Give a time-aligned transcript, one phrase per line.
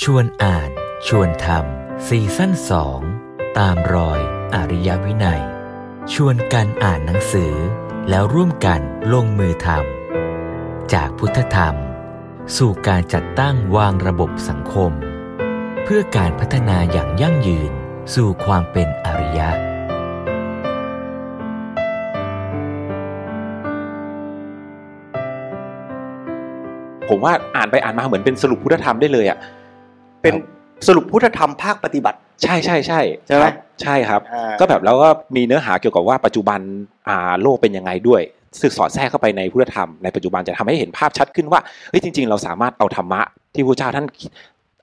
[0.00, 0.70] ชวนอ่าน
[1.06, 3.00] ชวนทำซีซั่นสอง
[3.58, 4.20] ตามรอย
[4.54, 5.42] อริยวินัย
[6.12, 7.54] ชวนกันอ่านหนังสือ
[8.10, 8.80] แล้วร่วมกัน
[9.12, 11.74] ลงมือทำจากพุทธธรรม
[12.56, 14.92] สู่การจัดตั้งวางระบบสังคม
[15.84, 17.72] เพื่อการพัฒนาอย่างยั่งยืน
[18.14, 19.48] สู่ความเป็นอริยะ
[27.08, 29.40] ผมว่าอ่านไปอ่านมาเหมือนเป็นสรุปพุทธธรรมได้เลยอะ
[30.22, 30.34] เป็น
[30.86, 36.60] สรุปพุทธธรรมภาคปฏิบัติ ใช่ใช่ใช่ใช่ไหมครับใช่ครับอ่าก็แบบแล้วก็มีเนื้อหาเกี่ยวกับว่าปัจจุบัน
[37.08, 38.22] อ่าโลกเป็นยังไงด้วย
[38.60, 43.20] ซึ่งสอดแทรกเข้าไปในพุทธธรรมในปัจจุบันจะทำให้เห็นภาพชัดขึ้นว่าเฮ้ยจริง ๆ เราสามารถเอาธรรมะ
[43.54, 44.06] ที่พระเจ้าท่าน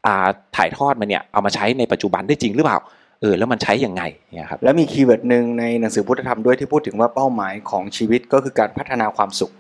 [0.05, 2.77] อ่าถ่ายทอดมาเนี่ยเอามาใช้ในปัจจุบันได้จริงหรือเปล่า
[3.21, 4.03] เออแล้วมันใช้ยังไง
[4.35, 9.52] เนี่ยครับแล้วมี keyword หนึ่งในหนังสือพุทธธรรมด้วยที่พูดถึงว่าเป้าหมายของชีวิตก็คือการพัฒนาความสุข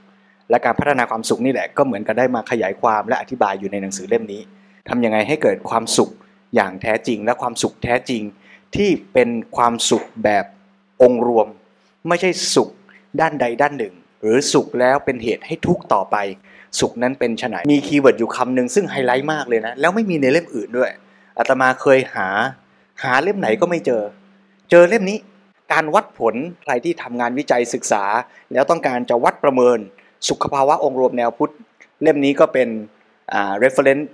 [0.49, 4.41] และการพัฒนาความสุขนี่แหละก็เหมือนกันได้มาขยายความและอธิบายอยู่ในหนังสือเล่มนี้
[4.89, 6.09] ทำยังไงให้เกิดความสุข
[6.55, 8.23] อย่างแท้จริง และความสุขแท้จริง
[8.75, 10.45] ที่เป็นความสุขแบบ
[11.01, 11.47] องค์รวม
[12.07, 12.69] ไม่ใช่สุข
[13.19, 16.17] ด้านใดด้านหนึ่ง หรือสุขแล้วเป็นเหตุให้ทุกข์ต่อไป
[16.79, 20.91] สุขนั้นเป็นไฉนมี keyword อยู่คำหนึ่งซึ่งไฮไลท์มากเลยนะ แล้วไม่มีในเล่มอื่นด้วย
[21.37, 22.27] อาตมาเคยหา
[23.03, 24.03] หาเล่มไหนก็ไม่เจอ
[24.69, 25.17] เจอเล่มนี้
[25.73, 28.03] การวัดผลใครที่ทำงานวิจัยศึกษา
[28.53, 29.77] แล้วต้องการจะวัดประเมิน
[30.29, 31.53] สุขภาวะองค์รวมแนวพุทธ
[32.01, 32.69] เล่มนี้ก็เป็น
[33.33, 34.05] อ่า reference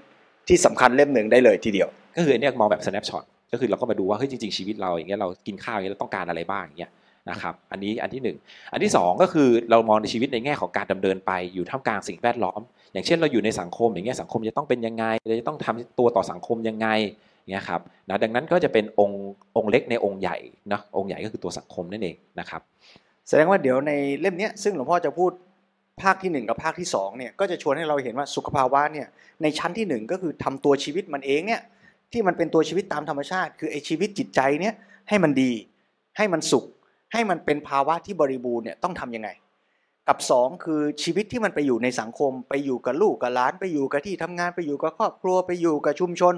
[0.48, 6.92] ที่สำคัญเล่มหนึ่งได้เลยทีเดียว ก็คืออันเนี้ยมองแบบ snapshot ก็คือเราก็มาดูว่าเฮ้ยจริงๆชีวิตเราอย่างเงี้ยเรากินข้าวอย่างเงี้ยเราต้องการอะไรบ้างอย่างเงี้ย
[7.30, 8.38] นะครับอันนี้อันที่หนึ่ง
[8.74, 12.62] อันที่สองก็คือเรามองในชีวิตในแง่ของการดำเนินไปอยู่ท่ามกลางสิ่งแวดล้อม
[12.94, 16.88] อย่างเช่นเราอยู่ในสังคมอย่างเงี้ยสังคมจะต้องเป็นยังไงเราจะต้องทำตัวต่อสังคมยังไง
[17.52, 19.24] เงี้ยครับนะดังนั้นก็จะเป็นองค์
[19.58, 20.38] องค์เล็กในองค์ใหญ่
[20.70, 22.62] เนาะองค์ใหญ่ก็คือตัวสังคมนั่นเองนะครับ
[23.30, 25.32] แสดงว่าเดี๋ยวในเล่มเนี้ยซึ่งหลวงพ่อจะพูด
[26.04, 29.08] ภาคที่หนึ่งกับภาคที่สองเนี่ยก็จะชวนให้เราเห็นว่าสุขภาวะเนี่ย
[29.42, 31.62] ในชั้นที่หนึ่งก็คือทำตัวชีวิตมันเองเนี่ย
[32.12, 34.74] ที่มันเป็นตัวชีวิตตามธรรมชาติ คือไอชีวิตจิตใจเนี่ย
[35.10, 35.52] ให้มันดี
[36.18, 36.66] ให้มันสุข
[37.14, 39.30] ให้มันเป็นภาวะที่บริบูรณ์เนี่ยต้องทำยังไง
[40.08, 46.34] กับสองคือชีวิตที่มันไปอยู่ในสังคม ไปอยู่กับลูกกับหลานไปอยู่กับที่ทำงานไปอยู่กับครอบครัวไปอยู่กับชุมชน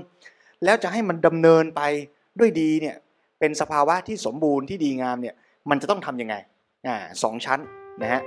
[0.63, 1.81] แล้วจะให้มันดำเนินไป
[2.39, 2.95] ด้วยดีเนี่ย
[3.39, 5.35] เป็นสภาวะที่สมบูรณ์ที่ดีงามเนี่ย
[5.69, 6.35] มันจะต้องทำยังไง
[6.87, 7.59] อ่าสองชั้น
[8.01, 8.23] นะฮะ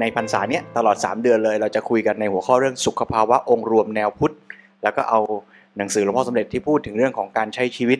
[0.00, 4.34] ในพรรษาเนี้ยตลอด 3 เดือนเลย เราจะคุยกันในหัวข้อเรื่องสุขภาวะองค์รวมแนวพุทธ
[4.82, 5.20] แล้วก็เอา
[5.78, 7.98] หนังสือหลวงพ่อสมเด็จที่พูดถึงเรื่องของการใช้ชีวิต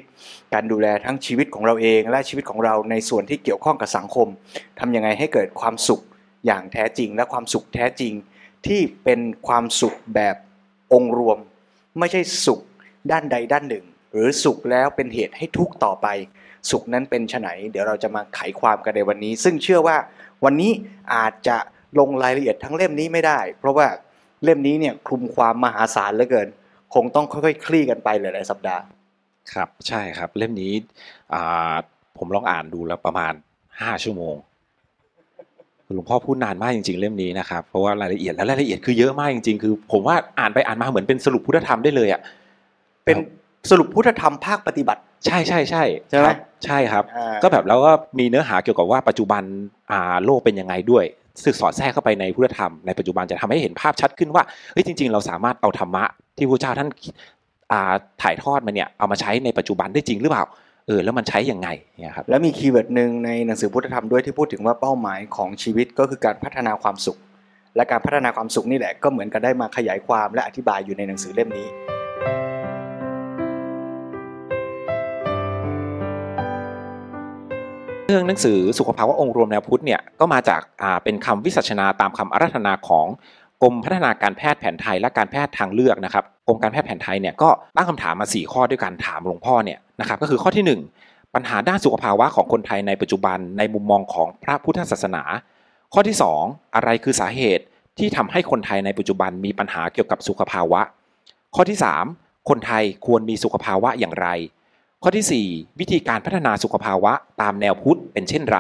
[0.55, 4.29] การดูแลทั้งชีวิตของเราเอง และชีวิตของเราในส่วนที่เกี่ยวข้องกับสังคม
[4.81, 6.01] ทำยังไงให้เกิดความสุข
[6.47, 8.13] อย่างแท้จริง และความสุขแท้จริง
[8.67, 10.37] ที่เป็นความสุขแบบ
[10.93, 11.39] องค์รวม
[11.99, 12.61] ไม่ใช่สุข
[13.11, 16.07] ด้านใดด้านหนึ่ง หรือสุขแล้วเป็นเหตุให้ทุกข์ต่อไป
[16.71, 19.97] สุขนั้นเป็นไฉนเดี๋ยวเราจะมาไขความกันในวันนี้ ซึ่งเชื่อว่า
[20.45, 20.73] วันนี้
[21.15, 21.57] อาจจะ
[21.99, 23.87] ลงรายละเอียดทั้งเล่มนี้ไม่ได้ เพราะว่า
[24.45, 26.49] เล่มนี้เนี่ยคลุมความมหาศาลเหลือเกิน
[26.95, 28.83] คงต้องค่อยๆ คลี่กันไปหลายๆสัปดาห์
[29.53, 30.73] ครับ ใช่ครับ เล่มนี้
[31.35, 31.75] อ่า
[32.19, 33.33] ผมลองอ่านดูแล้วประมาณ
[33.81, 34.35] ห้าชั่วโมง
[35.95, 42.21] หลวงพ่อพูดนานมากจริงๆเล่มนี้นะครับเพราะว่ารายละเอียดและรายละเอียดคือเยอะมากจริงๆ คือ ผมว่าอ่านไปอ่านมาเหมือนเป็นสรุปพุทธธรรมได้เลยอะ
[43.05, 43.17] เป็น
[43.71, 49.43] สรุปพุทธธรรมภาคปฏิบัติ ใช่ใช่ใช่ใช่ไหมครับใช่ครับอ่าก็แบบแล้วก็มีเนื้อหาเกี่ยวกับว่าปัจจุบัน
[49.93, 51.05] อ่าโลกเป็นยังไงด้วย
[51.45, 54.43] ซึ่งสอดแทรกเข้าไปในพุทธธรรมในปัจจุบันจะทำให้เห็นภาพชัดขึ้นว่า
[54.73, 56.05] เฮ้ยจริง ๆ เราสามารถเอาธรรมะ
[56.37, 56.89] ที่พระเจ้าท่าน
[58.23, 60.45] ถ่ายทอดมาเนี่ยเอามาใช้ในปัจจุบันได้จริงหรือเปล่า
[60.87, 61.69] เออแล้วมันใช้ยังไง
[62.01, 67.19] เนี่ยครับแล้วมีคีย์เวิร์ดหนึ่งในหนังสือพุทธธรรมด้วยที่พูดถึงว่าเป้าหมายของชีวิตก็คือการพัฒนาความสุข
[67.77, 71.69] และการพัฒนาความสุขนี่แหละก็เหมือนกันได้มาขยายความและอธิบายอยู่ในหนังสือเล่มนี้
[78.11, 80.61] เรื่องหนังสือสุขภาวะองค์รวมแนวพุทธเนี่ยก็มาจาก
[81.05, 83.07] เป็นคำวิสัชนาตามคำอารัธนาของ
[83.63, 95.23] กรมพัฒนาการแพทย์แผนไทยและการแพทย์ทางเลือกนะครับกรมการแพทย์แผนไทยเนี่ยก็ตั้งคำถามมา 4 ข้อด้วยการถามหลวงพ่อเนี่ยนะครับก็คือข้อทีหนึ่1 ปัญหาด้านสุขภาวะของคนไทยในปัจจุบันในมุมมองของพระพุทธศาสนา
[95.95, 97.65] ข้อที่ 2 อะไรคือสาเหตุ
[97.99, 100.81] ที่ทำให้คนไทยในปัจจุบันมีปัญหาเกี่ยวกับสุขภาวะ
[101.55, 101.79] ข้อที่
[102.13, 104.29] 3 คนไทยควรมีสุขภาวะอย่างไร
[105.05, 108.59] ข้อทีสี่ 4 วิธีการพัฒนาสุขภาวะตามแนวพุทธเป็นเช่นไร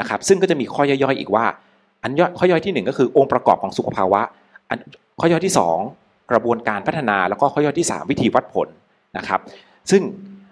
[0.00, 1.44] นะครับ ซึ่งก็จะมีข้อย่อยๆอีกว่า
[2.02, 4.20] อันย่อยข้อย่อยที่หนึ่งก็คือองค์ประกอบของสุขภาวะ
[4.68, 4.78] อัน
[5.20, 5.78] ข้อย่อยที่สอง
[6.30, 8.68] กระบวนการพัฒนาแล้วก็ข้อย่อยที่สามวิธีวัดผล
[9.16, 9.40] นะครับ
[9.90, 10.02] ซึ่ง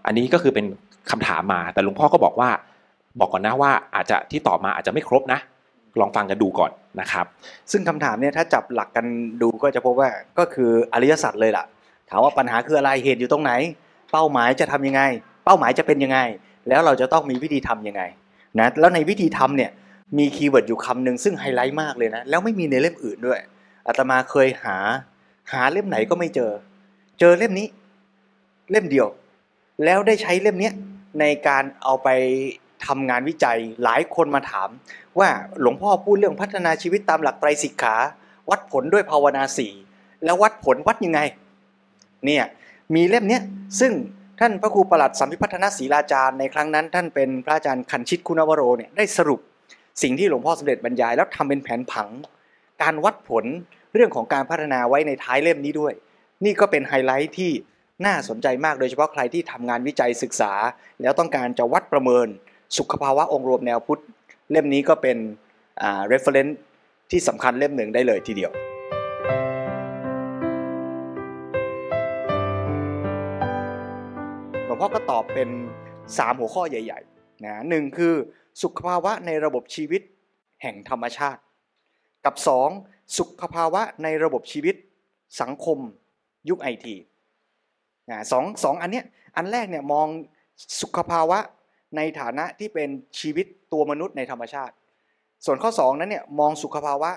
[0.07, 0.67] อันนี้ก็คือเป็น
[1.11, 2.51] คำถามมาแต่หลวงพ่อก็บอกว่า
[3.21, 5.41] บอกก่อนนะว่าอาจจะที่ตอบมาอาจจะไม่ครบนะ
[6.01, 7.27] ลองฟังกันดูก่อนนะครับ
[7.73, 9.07] ซึ่งคำถามเนี่ยถ้าจับหลักกัน
[9.43, 11.65] ดูก็จะพบว่าก็คืออริยสัจเลยล่ะ
[12.11, 13.53] ถามว่าปัญหาคืออะไรเหตุอยู่ตรงไหน
[14.13, 15.03] เป้าหมายจะทำยังไง
[15.45, 16.19] เป้าหมายจะเป็นยังไง
[16.69, 18.03] แล้วเราจะต้องมีวิธีทำยังไง
[18.61, 19.71] นะแล้วในวิธีทำเนี่ย
[20.19, 23.41] มี keyword อยู่คำหนึ่งซึ่งไฮไลท์มากเลยนะ แล้วไม่มีในเล่มอื่นด้วย
[23.87, 24.77] อาตมาเคยหา
[25.53, 26.53] หาเล่มไหนก็ไม่เจอ
[27.21, 27.67] เจอเล่มนี้
[28.71, 29.09] เล่มเดียว
[29.85, 30.71] แล้วได้ใช้เล่มนี้
[31.21, 32.09] ในการเอาไป
[32.87, 34.69] ทำงานวิจัยหลายคนมาถาม
[35.19, 35.29] ว่า
[35.61, 37.97] หลวงพ่อพูดเรื่องพัฒนาชีวิตตามหลักไตรสิกขา
[38.51, 39.73] วัดผลด้วยภาวนาสี่
[40.25, 41.21] แล้ววัดผลวัดยังไง
[42.27, 42.45] เนี่ย
[42.95, 43.43] มีเล่มเนี้ย
[43.81, 43.93] ซึ่ง
[44.41, 49.41] ท่านพระครูประหลัดสัมพิพัฒนศรีลาจารย์ในครั้งนั้น ท่านเป็นพระอาจารย์คันชิตคุณวโรเนี่ยได้สรุป
[50.03, 52.09] สิ่งที่หลวงพ่อสมเด็จบรรยาย แล้วทำเป็นแผนผัง
[52.83, 53.45] การวัดผล
[53.95, 55.93] เรื่องของการพัฒนาไว้ในท้ายเล่มนี้ด้วย
[56.45, 57.53] นี่ก็เป็นไฮไลท์ที่
[58.07, 60.53] น่าสนใจมากโดยเฉพาะใครที่ทำงานวิจัยศึกษา
[61.03, 62.27] แล้วต้องการจะวัดประเมิน
[62.79, 64.03] สุขภาวะองค์รวมแนวพุทธ
[64.51, 65.17] เล่มนี้ก็เป็น
[65.83, 66.55] อ่า reference
[67.11, 68.53] ที่สำคัญเล่มหนึ่งได้เลยทีเดียว
[74.83, 75.51] พ่อก็ตอบเป็น
[75.99, 78.15] 3 หัวข้อใหญ่ๆนะหนึ่งคือ
[78.63, 80.03] สุขภาวะในระบบชีวิต
[80.63, 81.41] แห่งธรรมชาติ
[82.25, 82.35] กับ
[82.75, 84.75] 2 สุขภาวะในระบบชีวิต
[85.41, 85.79] สังคม
[86.49, 86.97] ยุคไอที
[88.11, 89.05] นะสองสองอันเนี้ย
[89.37, 90.07] อันแรกเนี่ยมอง
[90.81, 91.39] สุขภาวะ
[91.97, 92.89] ในฐานะที่เป็น
[93.21, 94.75] ชีวิตตัวมนุษย์ในธรรมชาติ
[95.45, 97.11] ส่วนข้อ 2 นั้นเนี่ยมองสุขภาวะ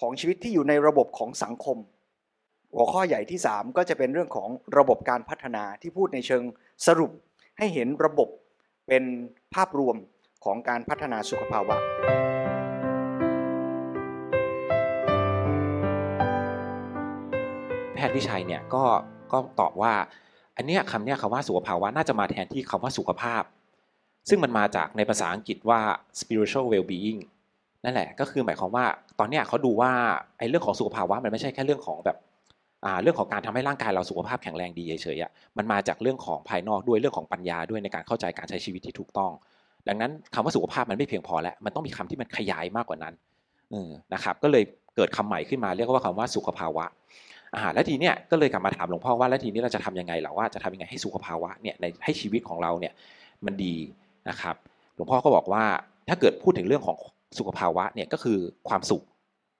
[0.00, 1.78] ของชีวิตที่อยู่ในระบบของสังคม
[2.74, 4.48] หัวข้อใหญ่ที่ 3 ก็จะเป็นเรื่องของ
[4.78, 6.42] ระบบการพัฒนาที่พูดในเชิง
[6.88, 7.10] สรุป
[7.58, 8.28] ให้เห็นระบบ
[8.88, 9.04] เป็น
[9.54, 9.96] ภาพรวม
[10.44, 11.76] ของการพัฒนาสุขภาวะ
[17.94, 18.84] แพทย์วิชัยเนี่ยก็
[19.32, 19.92] ก็ตอบว่า
[20.56, 23.42] อันเนี้ยคำเนี้ยคำว่าสุขภาวะน่าจะมาแทนที่คำว่าสุขภาพ
[24.28, 25.80] ซึ่งมันมาจากในภาษาอังกฤษว่า
[26.20, 27.20] spiritual well-being
[27.84, 28.86] นั่นแหละก็คือหมายความว่า
[29.18, 29.92] ตอนเนี้ยเขาดูว่า
[30.38, 32.16] ไอ้เรื่องของสุขภาวะมันไม่ใช่แค่เรื่องของแบบ
[33.02, 39.30] เรื่องของการทำให้ร่างกายเราสุขภาพแข็งแรงดีเฉยๆอะมันมาจากเรื่องของภายนอกด้วยเรื่องของปัญญาด้วยในการเข้าใจการใช้ชีวิตที่ถูกต้อง
[39.88, 43.14] ดังนั้นคำว่าสุขภาพมันไม่เพียงพอแล้ว มันต้องมีคำที่มันขยายมากกว่านั้น
[44.14, 44.64] นะครับ ก็เลย
[44.96, 46.84] เกิดคำใหม่ขึ้นมาเรียกว่าคำว่าสุขภาวะ
[47.56, 52.92] อ่าแล้วทีเนี้ยก็เลยกลับมาถามหลวงพ่อว่าแล้วทีนี้เราจะทำยังไงล่ะว่าจะทำยังไงให้สุขภาวะเนี่ยในให้ชีวิตของเราเนี่ย
[53.46, 53.74] มันดี
[54.28, 54.56] นะครับ
[54.94, 55.64] หลวงพ่อก็บอกว่า
[56.08, 56.96] ถ้าเกิดพูดถึงเรื่องของ
[57.38, 58.38] สุขภาวะเนี่ยก็คือ
[58.68, 59.02] ความสุข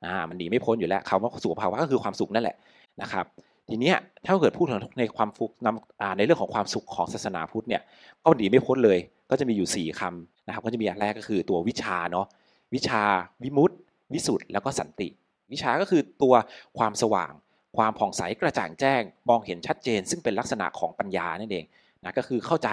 [0.07, 2.57] อ่ามันหนีไม่พ้นอยู่แล้วคำว่าสุขภาวะก็คือความสุขนั่นแหละ
[3.03, 3.27] นะครับ
[3.69, 3.97] ทีเนี้ย
[4.27, 7.83] ถ้าเกิดพูดถึงในความฟุกนำในเรื่องของความสุขของศาสนาพุทธเนี่ย
[8.25, 8.99] ก็หนีไม่พ้นเลย
[9.31, 12.27] ก็จะมีอยู่ 4คำนะครับก็จะมีอันแรกก็คือตัววิชาเนาะ
[12.75, 13.03] วิชา
[13.43, 13.77] วิมุตติ
[14.13, 15.09] วิสุทธ์แล้วก็สันติ
[15.53, 16.35] วิชาก็คือตัว
[16.79, 17.33] ความสว่าง
[17.77, 21.65] ความผ่องใสกระจ่างแจ้ง มองเห็นชัดเจน ซึ่งเป็นลักษณะของปัญญานั่นเอง
[22.05, 22.69] นะก็คือเข้าใจ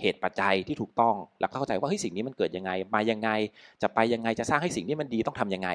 [0.00, 3.30] เหตุปัจจัยที่ถูกต้อง แล้วก็เข้าใจว่าเฮ้ยสิ่งนี้มันเกิดยังไงมายังไง
[3.82, 5.68] จะไปยังไงจะสร้างให้สิ่งนี้มันดีต้องทำยังไง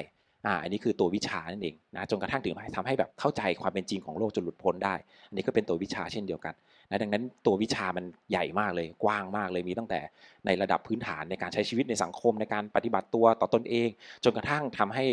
[0.46, 4.94] อ่าอันนี้คือตัววิชานั่นเองนะจนกระทั่งถึงทำให้แบบเข้าใจความเป็นจริงของโลกจนหลุดพ้นได้
[5.28, 6.54] อันนี้ก็เป็นตัววิชาเช่นเดียวกัน
[6.90, 10.00] นะดังนั้นตัววิชามันใหญ่มากเลยกว้างมากเลยมีตั้งแต่
[10.46, 13.88] ในระดับพื้นฐานในการใช้ชีวิตในสังคมในการปฏิบัติตัวต่อตนเอง
[14.24, 15.04] จนกระทั่งทำให้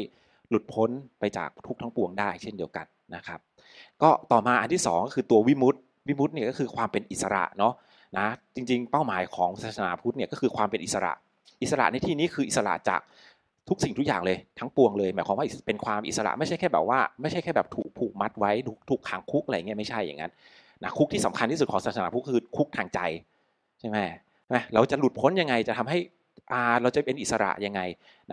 [0.49, 0.89] หลุดพ้น
[1.19, 2.85] ไปจากทุกทั้งปวงได้เช่นเดียวกัน
[3.15, 3.39] นะครับ
[4.01, 7.73] ก็ต่อมาอันที่สองก็คือตัววิมุตติวิมุตติเนี่ยก็คือความเป็นอิสระเนาะ
[8.17, 11.13] นะจริงๆ เป้าหมายของศาสนาพุทธเนี่ยก็คือความเป็นอิสระ
[11.61, 13.01] อิสระในที่นี้คืออิสระจาก
[13.69, 20.31] ทุกสิ่งทุกอย่างเลยทั้งปวงเลยหมายความว่าเป็นความอิสระไม่ใช่แค่แบบว่าไม่ใช่แค่แบบถูกผูกมัดไว้ถูกถูกขังคุกอะไรเงี้ยไม่ใช่อย่างนั้น
[20.83, 22.99] นะคุกที่สำคัญที่สุดของศาสนาพุทธคือคุกทางใจ
[23.79, 23.97] ใช่ไหม
[24.53, 25.97] นะเราจะหลุดพ้นยังไงจะทำให้
[26.51, 27.81] อาเราจะเป็นอิสระยังไง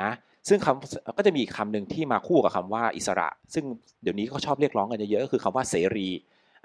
[0.01, 0.11] นะ
[0.49, 3.65] ซึ่งคำก็จะมีคำหนึ่งที่มาคู่กับคำว่าอิสระ ซึ่ง
[4.03, 6.09] เดี๋ยวนี้ก็ชอบเรียกร้องกันเยอะๆก็คือคำว่าเสรี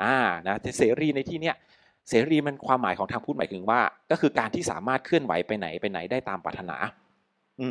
[0.04, 0.16] อ่า
[0.48, 1.56] นะแต่เสรีในที่เนี้ย
[2.10, 3.80] เสรีมันความหมายของทางพุทธหมายถึงว่า
[4.12, 6.78] ก็คือการที่สามารถเคลื่อนไหวไปไหนไปไหนได้ตามปรารถนา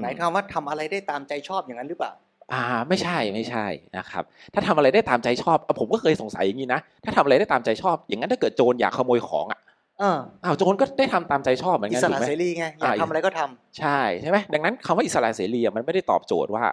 [0.02, 2.12] หมายความว่าทำอะไรได้ตามใจชอบอย่างนั้นหรือเปล่า
[2.52, 9.60] อ่า ไม่ใช่ไม่ใช่นะครับ ถ้าทำอะไรได้ตามใจชอบอะผมก็เคยสงสัยอย่างนี้นะถ้าทำอะไรได้ตามใจชอบ อย่างนั้นถ้าเกิดโจรอยากขโมยของอะ
[9.98, 16.64] เอออ้าวโจรก็ได้ทำตามใจชอบเหมือนอิกันสถูระกไหมเสรีไงอยากอ่าทำอะไรก็ทำใช่ใช่ไหมดังนั้นคำว่าอิสระเสรีอะมันไม่ได้ตอบโจทย์ว่า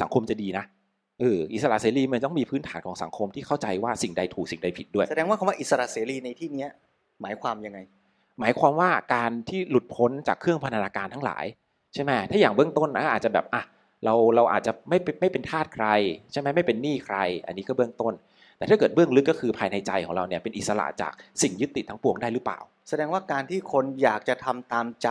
[0.00, 0.64] สังคมจะดีนะ
[1.20, 6.72] เอออิสระเสรีมันต้องมีพื้นฐานของสังคมที่เข้าใจว่าสิ่งใดถูกสิ่งใดผิดด้วย แสดงว่าคำว่าอิสระเสรีในที่เนี้ย
[7.22, 7.78] หมายความยังไง
[8.40, 11.44] หมายความว่าการที่หลุดพ้นจากเครื่องพันธนาการทั้งหลาย
[11.96, 13.62] ใช่ไหมถ้าอย่างเบื้องต้นนะอาจจะแบบอะ
[14.04, 15.86] เราเราอาจจะไม่เป็นไม่เป็นทาสใคร
[16.32, 18.14] ใช่ไหมไม่เป็นหนี้ใคร อันนี้ก็เบื้องต้น
[18.58, 21.12] แต่ถ้าเกิดเบื้องลึกก็คือภายในใจของเราเนี่ยเป็นอิสระจาก
[21.42, 25.08] สิ่งยึดติดทั้งปวงได้หรือเปล่า แสดงว่าการที่คนอยากจะทำตามใจ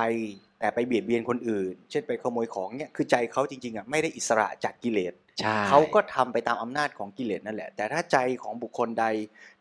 [0.60, 9.06] แต่ไปเบียดเบียนคนอื่น เช่นไปขโมยของเนี่ยคือใจเขาจริงๆอะไม่ได้อิสระจากกิเลสใช่เขาก็ทำไปตามอำนาจของกิเลสนั่นแหละ แต่ถ้าใจของบุคคลใด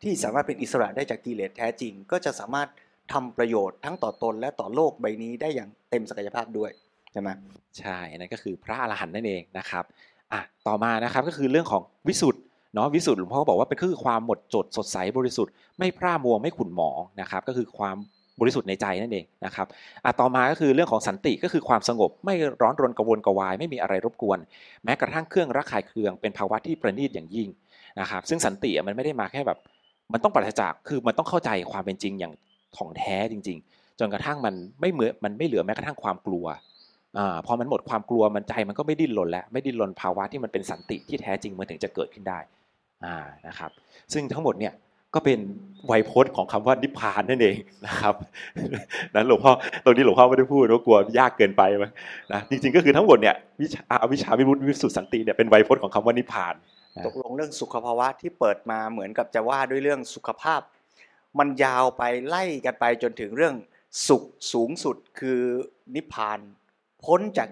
[0.03, 2.69] ที่สามารถเป็นอิสระได้จากกิเลสแท้จริง ก็จะสามารถ
[3.13, 6.71] ทำประโยชน์ทั้งต่อตนและต่อโลกใบนี้ได้อย่างเต็มศักยภาพด้วย
[7.15, 7.31] ใช่ไหม
[7.79, 9.85] ใช่นั่นก็คือพระอรหันต์นั่นเองนะครับ
[10.33, 12.43] อะต่อมานะครับก็คือเรื่องของวิสุทธ์
[12.75, 17.97] เนาะวิสุทธ์หลวงพ่อบอกว่าเป็นคือความหมดจดสดใสบริสุทธิ์ไม่พร่ามัวไม่ขุ่นหมองนะครับ ก็คือความ
[18.41, 19.67] บริสุทธิ์ในใจนั่นเองนะครับ
[20.05, 24.39] อะต่อมาก็คือเรื่องของสันติก็คือความสงบไม่ร้อนรนกระวนกระวาย ไม่มีอะไรรบกวน
[24.85, 27.49] แม้กระทั่งเครื่องรักขายเคืองเป็นภาวะที่ประณีตอย่างยิ่ง
[28.01, 29.59] นะครับ ซึ่งสันติมันไม่ได้มาแค่แบบ
[30.13, 32.33] มันต้องปราศจากคือมันต้องเข้าใจความเป็นจริงอย่าง
[32.77, 36.47] ถ่องแท้จริง ๆ จนกระทั่งมันไม่เหมือมันไม่เหลือแม้กระทั่งความกลัว
[37.47, 42.39] พอมันหมดความกลัวมันใจมันก็ไม่ดิ้นรนแล้วไม่ดิ้นรนภาวะที่มันเป็นสันติที่แท้จริงมันถึงจะเกิดขึ้นได้
[43.49, 43.71] นะครับ
[44.13, 44.75] ซึ่งทั้งหมดเนี่ย
[45.15, 45.39] ก็เป็น
[45.87, 47.57] ไวยพจน์ของคำว่านิพพานนั่นเอง
[47.87, 48.15] นะครับ
[49.15, 49.53] นั้นหลวงพ่อ
[49.85, 51.93] ตรงนี้หลวงพ่อไม่ได้พูดเพราะกลัวยากเกินไปมั้ง
[52.33, 56.55] นะจริงๆก็คือทั้งหมดเนี่ยวิชาวิชาวิมุตติวิสุทธิสันติเนี่ยเป็นไวยพจน์ของคำว่านิพพาน
[57.07, 60.61] ตกลงเรื่องสุขภาวะที่เปิดมาเหมือนกับจะว่าด้วยเรื่องสุขภาพ
[61.39, 63.55] มันยาวไปไล่กันไปจนถึงเรื่อง
[64.09, 65.41] สุขสูงสุดคือ
[65.95, 66.39] นิพพาน
[67.05, 67.49] พ้นจาก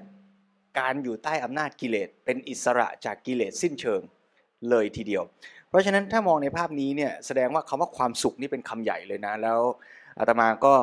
[0.78, 4.00] การอยู่ใต้อำนาจกิเลสเป็นอิสระจากกิเลสสิ้นเชิง
[4.70, 5.22] เลยทีเดียว
[5.68, 9.60] เพราะฉะนั้นถ้ามองในภาพนี้เนี่ยแสดงว่าคำว่าความสุขนี่เป็นคำใหญ่เลยนะ แล้ว
[10.18, 10.74] อาตมาก็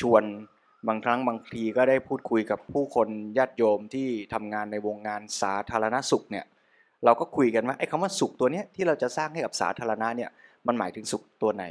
[0.00, 0.22] ชวน
[0.88, 3.08] บางครั้งบางทีก็ได้พูดคุยกับผู้คน
[3.38, 6.44] ญาติโยมที่ทำงานในวงงานสาธารณสุขเนี่ย
[7.04, 10.30] เราก็คุยกันว่าไอ้คำว่าสุขตัวเนี้ยที่เราจะสร้างให้กับสาธารณะเนี่ย
[10.66, 11.64] มันหมายถึงสุขตัวไหน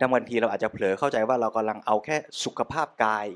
[0.00, 3.26] ดังบางทีเราอาจจะเผลอเข้าใจว่าเรากำลังเอาแค่สุขภาพกาย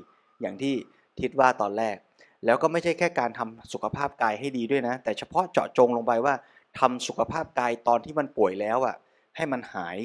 [0.40, 0.74] อย่างที่
[1.20, 1.96] ทิดว่าตอนแรก
[2.44, 6.34] แล้วก็ไม่ใช่แค่การทำสุขภาพกายให้ดีด้วยนะ แต่เฉพาะเจาะจงลงไปว่า
[6.78, 8.96] ทำสุขภาพกายตอนที่มันป่วยแล้วอะ
[9.36, 9.96] ให้มันหาย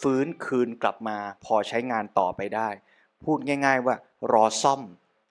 [0.00, 2.68] ฟื้นคืนกลับมาพอใช้งานต่อไปได้
[3.24, 3.94] พูดง่าย ๆ ว่า
[4.32, 4.80] รอซ่อม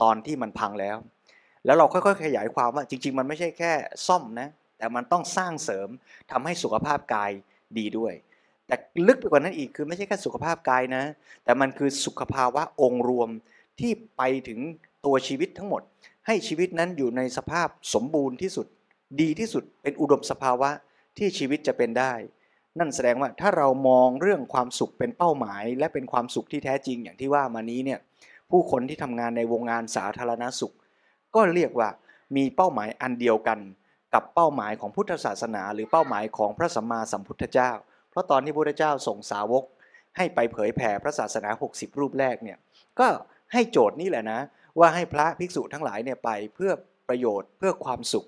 [0.02, 0.98] ตอนที่มันพังแล้ว
[1.66, 3.72] แล้วเราค่อยๆ ขยายความว่าจริง ๆ มันไม่ใช่แค่
[4.08, 5.90] ซ่อมนะแต่มันต้องสร้างเสริม
[6.32, 7.32] ทำให้สุขภาพกาย
[7.78, 8.14] ดีด้วย
[8.68, 8.76] แต่
[9.08, 11.04] ลึกไปกว่านั้นอีกคือไม่ใช่แค่สุขภาพกายนะ
[11.44, 13.30] แต่มันคือสุขภาวะองค์รวม
[13.80, 14.60] ที่ไปถึง
[15.06, 15.82] ตัวชีวิตทั้งหมด
[16.28, 18.68] ให้ชีวิตนั้นอยู่ในสภาพสมบูรณ์ที่สุด
[19.22, 20.70] ดีที่สุดเป็นอุดมสภาวะ
[21.18, 22.14] ที่ชีวิตจะเป็นได้
[22.80, 28.00] นั่นแสดงว่าถ้าเรามองเรื่องความสุขเป็นเป้าหมาย และเป็นความสุขที่แท้จริงอย่างที่ว่ามานี้เนี่ย
[28.52, 30.74] ผู้คนที่ทำงานในวงงานสาธารณสุข
[31.36, 31.90] ก็เรียกว่า
[32.36, 33.60] มีเป้าหมายอันเดียวกัน
[34.14, 37.72] กับเป้าหมายของพุทธศาสนา หรือเป้าหมายของพระสัมมาสัมพุทธเจ้า
[38.10, 39.64] เพราะตอนที่พระพุทธเจ้าส่งสาวก
[40.18, 42.58] ให้ไปเผยแผ่พระศาสนา 60 รูปแรกเนี่ย
[43.00, 43.08] ก็
[43.54, 44.40] ให้โจทย์นี่แหละนะ
[44.80, 46.72] ว่าให้พระภิกษุทั้งหลายเนี่ยไปเพื่อ
[47.10, 48.26] ประโยชน์เพื่อความสุข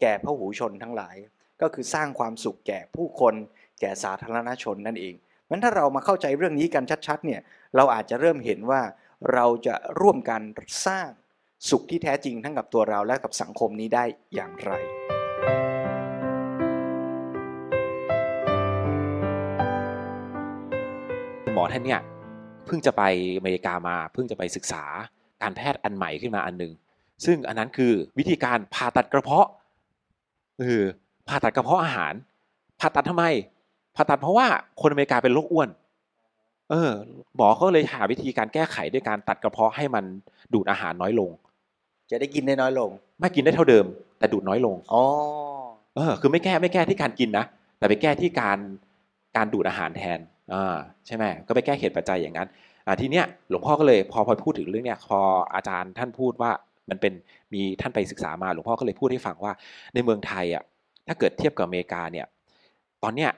[0.00, 1.16] แก่พระหูชนทั้งหลาย
[1.62, 3.34] ก็คือสร้างความสุขแก่ผู้คน
[3.80, 5.14] แก่สาธารณชนนั่นเอง
[5.50, 7.40] มันถ้าเรามาเข้าใจเรื่องนี้กันชัดๆเนี่ย
[7.76, 8.82] เราอาจจะเริ่มเห็นว่า
[9.34, 10.40] เราจะร่วมกัน
[10.86, 11.08] สร้าง
[11.70, 14.04] สุขที่แท้จริงทั้งกับตัวเราและกับสังคมนี้ได้
[14.34, 14.72] อย่างไร
[21.52, 22.00] หมอท่านเนี่ย
[22.66, 23.02] เพิ่งจะไป
[23.38, 24.84] อเมริกามาเพิ่งจะไปศึกษา
[25.42, 26.72] การแพทย์อันใหม่ขึ้นมาอันหนึ่ง
[27.24, 29.46] ซึ่งอันนั้นคือวิธีการผ่าตัดกระเพาะ
[30.58, 30.84] เออ
[31.28, 32.14] ผ่าตัดกระเพาะอาหาร
[32.80, 33.24] ผ่าตัดทำไม
[33.96, 34.46] ผ่าตัดเพราะว่า
[34.80, 35.68] คนอเมริกาเป็นโรคอ้วน
[36.70, 36.90] เออ
[37.36, 40.04] หมอเขาเลยหาวิธีการแก้ไขด้วยการตัดกระเพาะให้มัน
[40.54, 41.30] ดูดอาหารน้อยลง
[42.10, 42.90] จะได้กินได้น้อยลง
[43.20, 43.84] ไม่กินได้เท่าเดิม
[44.18, 45.02] แต่ดูดน้อยลงอ๋อ
[45.96, 47.44] เออ คือไม่แก้ไม่แก้ที่การกินนะ
[47.78, 48.58] แต่ไปแก้ที่การ
[49.36, 50.18] การดูดอาหารแทน
[50.54, 50.76] อ่า
[51.06, 52.67] ใช่ไหมก็ไปแก้เหตุปัจจัยอย่างนั้นอ่า
[53.00, 55.20] ทีเนี้ยหลวงพ่อก็เลยพอพอพูดถึงเรื่องเนี้ยพอ
[55.54, 56.50] อาจารย์ท่านพูดว่า
[56.90, 57.12] มันเป็น
[57.54, 59.52] มีท่านไปศึกษามาหลวงพ่อก็เลยพูดให้ฟังว่า
[59.94, 60.62] ในเมืองไทยอะ
[61.08, 62.26] ถ้าเกิดเทียบกับอเมริกาเนี่ย
[63.02, 63.30] ตอนเนี้ย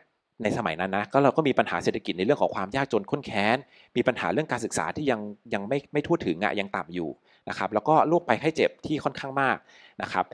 [0.43, 3.57] ในสมัยนั้นนะก็เราก็มีปัญหาเศรษฐกิจในเรื่องของความยากจนข้นแค้น
[3.97, 5.21] มีปัญหาเรื่องการศึกษาที่ยัง
[5.55, 7.09] ยังไม่ไม่ทั่วถึงอะยังต่ำอยู่
[7.49, 9.57] นะครับแล้วก็โรคไปไข้เจ็บที่ค่อนข้างมาก
[10.03, 10.25] นะครับ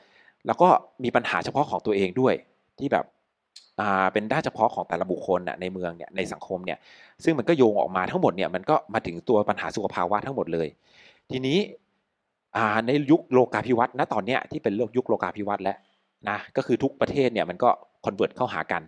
[0.47, 0.69] แล้วก็
[1.05, 2.35] มีปัญหาเฉพาะของตัวเองด้วย
[2.79, 3.05] ที่แบบ
[4.13, 6.79] เป็นด้านเฉพาะของแต่ละบุคคลนะในเมืองเนี่ยในสังคมเนี่ย
[7.25, 10.69] ซึ่งมันก็โยงออกมาทั้งหมดเนี่ยมันก็มาถึงตัวปัญหาสุขภาวะทั้งหมดเลย
[11.31, 11.59] ทีนี้
[12.87, 15.77] ในยุคโลกาภิวัตน์ณตอนเนี้ยที่เป็นโลกยุคโลกาภิวัตน์แล้ว
[16.29, 17.71] นะก็คือทุกประเทศเนี่ยมันก็
[18.05, 18.83] converge เข้าหากัน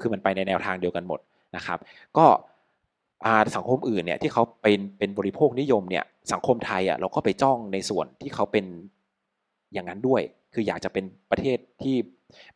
[0.00, 1.20] คือมันไปในแนวทางเดียวกันหมด
[1.56, 1.78] นะครับ
[2.18, 2.26] ก็
[3.56, 8.64] สังคมอื่นเนี่ยที่เขาเป็นเป็นบริโภคนิยมเนี่ยสังคมไทยอะเราก็ไปจ้องในส่วนที่เขาเป็น
[9.72, 10.22] อย่างนั้นด้วย
[10.54, 11.96] คืออยากจะเป็นประเทศที่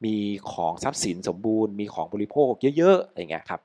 [0.05, 0.15] มี
[0.53, 3.61] ของทรัพย์สินสมบูรณ์มีของบริโภคเยอะๆอะไรเงี้ยครับ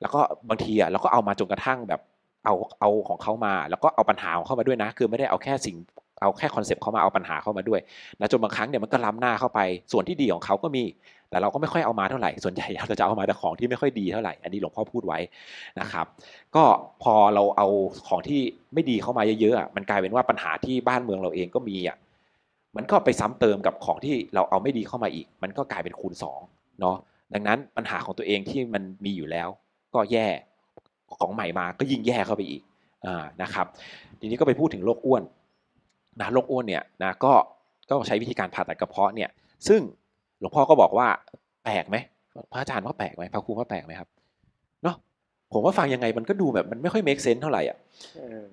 [0.00, 2.00] แล้วก็บางทีอะเราก็เอามาจนกระทั่งแบบ
[2.44, 5.76] เอาเอาของเขามา แล้วก็เอาปัญหาของเขามาด้วยนะ คือไม่ได้เอาแค่สิ่ง
[6.20, 7.80] เอาแค่คอนเซปต์เขามาเอาปัญหาเข้ามาด้วย
[8.18, 9.60] แล้วจนบางครั้งเนี่ยมันก็ล้ำหน้าเข้าไป
[9.92, 10.84] ส่วนที่ดีของเขาก็มี
[11.30, 15.18] แต่เราก็ไม่ค่อยเอามาเท่าไหร่ส่วนใหญ่เราจะเอามาแต่ของที่ไม่ค่อยดีเท่าไหร่อันนี้หลวงพ่อพูดไว้
[15.80, 16.06] นะครับ
[16.56, 16.64] ก็
[17.02, 17.66] พอเราเอา
[18.08, 18.40] ของที่
[18.74, 21.96] ไม่ดีเข้ามาเยอะๆมันกลายเป็นว่าปัญหาที่บ้านเมืองเราเองก็มีอะ
[22.76, 26.40] มันก็ไปซ้ำเติมกับของที่เราเอาไม่ดีเข้ามาอีก มันก็กลายเป็นคูณสอง
[26.80, 26.96] เนาะ
[27.32, 29.48] ดังนั้นปัญหาของตัวเองที่มันมีอยู่แล้ว
[29.94, 30.26] ก็แย่
[31.16, 32.62] ของใหม่มาก็ยิ่งแย่เข้าไปอีก
[33.06, 33.66] อ่านะครับ
[34.20, 35.22] ทีนี้ก็ไปพูดถึงโรคอ้วน
[36.20, 37.32] นะโรคอ้วนเนี่ยนะก็
[37.88, 39.30] ก็ใช้วิธีการผ่าตัดกระเพาะเนี่ย
[39.68, 39.80] ซึ่ง
[40.40, 41.06] หลวงพ่อก็บอกว่า
[41.64, 41.96] แปลกไหม
[42.52, 44.08] พระอาจารย์ว่าแปลกไหมพระครูว่าแปลกไหมครับ
[45.52, 47.76] ผมว่าฟังยังไงมันก็ดูแบบมันไม่ค่อย make sense เท่าไหร่อะ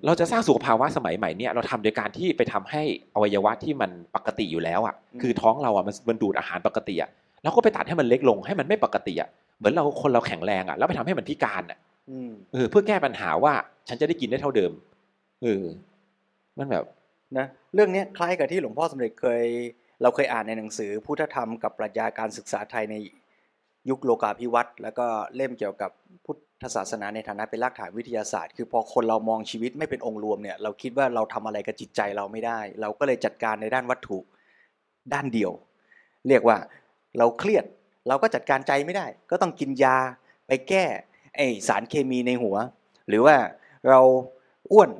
[0.06, 2.82] เราจะสร้างสุขภาวะสมัยใหม่เนี่ยเราทำโดยการที่ไปทำให้
[3.14, 7.10] อวัยวะที่มันปกติอยู่แล้วอะ คือท้องเราอะมันมันดูดอาหารปกติอะ
[7.42, 9.28] เราก็ไปตัดให้มันเล็กลงให้มันไม่ปกติอะ
[9.58, 11.78] เหมือนเราคนเราแข็งแรงอะแล้วไปทำให้มันพิการอะ
[12.52, 13.52] เออเพื่อแก้ปัญหาว่า
[13.88, 14.72] ฉันจะได้กินได้เท่าเดิม
[15.42, 15.64] เออ
[16.58, 16.84] มันแบบ
[17.38, 19.42] นะเรื่องนี้คล้ายกับที่หลวงพ่อสมเด็จเคย
[20.02, 22.96] เราเคยอ่านในหนังสือ พุทธธรรมกับปรัชญาการศึกษาไทยใน
[23.90, 25.90] ยุคโลกาภิวัตน์แล้วก็เล่มเกี่ยวกับ
[26.24, 26.38] พุทธ
[26.76, 34.18] ศาสนาในฐานะเป็นรากฐานวิทยาศาสตร์ คือพอคนเรามองชีวิตไม่เป็นองค์รวมเนี่ยเราคิดว่าเราทำอะไรกับจิตใจเราไม่ได้ เราก็เลยจัดการในด้านวัตถุ
[35.12, 35.52] ด้านเดียว
[36.28, 36.56] เรียกว่า
[37.18, 37.64] เราเครียด
[38.08, 39.96] เราก็จัดการใจไม่ได้ ก็ต้องกินยา
[40.46, 40.84] ไปแก้
[41.36, 42.56] ไอสารเคมีในหัว
[43.08, 43.36] หรือว่า
[43.88, 44.00] เรา
[44.72, 44.90] อ้วน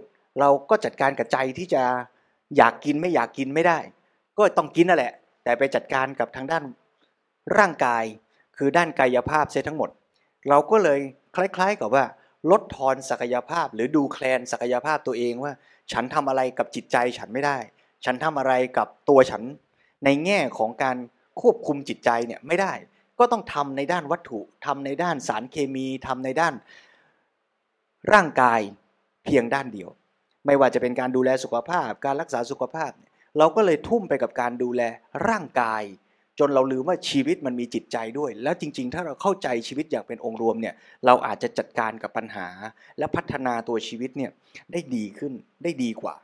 [0.41, 1.83] เราก็จัดการกับใจที่จะ
[2.57, 3.79] อยากกินไม่อยากกินไม่ได้
[4.39, 5.13] ก็ต้องกินนั่นแหละ
[5.45, 6.65] แต่ไปจัดการกับทางด้าน
[7.59, 8.05] ร่างกาย
[8.57, 9.91] คือด้านกายภาพเสียทั้งหมด
[10.49, 11.01] เราก็เลย
[11.37, 12.05] คล้ายๆ กับว่า
[12.51, 15.53] ลดทอนศักยภาพ หรือดูแคลนศักยภาพตัวเองว่า
[15.93, 17.59] ฉันทำอะไรกับจิตใจฉันไม่ได้
[18.05, 19.43] ฉันทำอะไรกับตัวฉัน
[20.05, 20.97] ในแง่ของการ
[21.41, 22.73] ควบคุมจิตใจเนี่ยไม่ได้
[23.19, 26.55] ก็ต้องทำในด้านวัตถุทำในด้านสารเคมีทำในด้าน
[28.13, 28.61] ร่างกาย
[29.25, 29.91] เพียงด้านเดียว
[30.47, 32.91] ไม่ว่าจะเป็นการดูแลสุขภาพ การรักษาสุขภาพ
[33.39, 34.83] เราก็เลยทุ่มไปกับการดูแล
[35.29, 35.83] ร่างกาย
[36.41, 40.75] จนเราลืมว่าชีวิตมันมีจิตใจด้วย แล้วจริง ๆ ถ้าเราเข้าใจชีวิตอย่างเป็นองค์รวมเนี่ย
[41.07, 42.49] เราอาจจะจัดการกับปัญหา
[42.99, 44.31] และพัฒนาตัวชีวิตเนี่ย
[44.73, 45.33] ได้ดีขึ้น
[45.63, 46.17] ได้ดีกว่า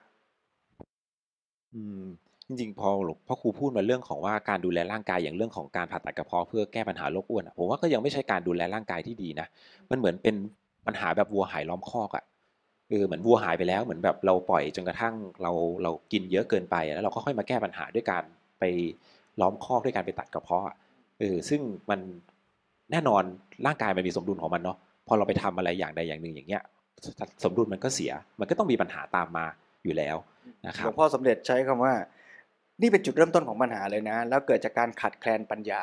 [1.75, 2.05] อืม
[2.47, 9.47] จริงๆพอหลวงพ่อครูพูดมาเรื่องของว่าการดูแลร่างกายอย่างเรื่องของการผ่าตัดกระเพาะเพื่อแก้ปัญหาโรคอ้วนผมว่าก็ยังไม่ใช่การดูแลร่างกายที่ดีนะ
[9.91, 10.35] มันเหมือนเป็น
[10.87, 12.25] ปัญหาแบบวัวหายล้อมคอกอะ่ะ
[12.91, 18.23] เออเหมือนวัวหายไปแล้วเหมือนแบบเราปล่อยจนกระทั่งเราเรากินเยอะเกินไป แล้วเราก็ค่อยมาแก้ปัญหาด้วยการ
[18.61, 18.65] ไป
[19.41, 20.65] ล้อมคอกด้วยการไปตัดกระเพาะ
[21.19, 22.01] เออซึ่งมัน
[22.93, 23.23] แน่นอน
[23.67, 24.77] ร่างกายมันมีสมดุลของมันเนาะ
[25.07, 26.63] พอเราไปทำอะไรอย่างใดอย่างหนึ่งอย่างเงี้ย
[27.45, 29.45] สมดุลมันก็เสีย มันก็ต้องมีปัญหาตามมา
[29.85, 30.17] อยู่แล้ว
[30.67, 31.95] นะครับหลวงพ่อสมเด็จใช้คำว่า
[32.83, 35.83] นี่เป็นจุดเริ่มต้นของปัญหาเลยนะ แล้วเกิดจากการขัดแคลนปัญญา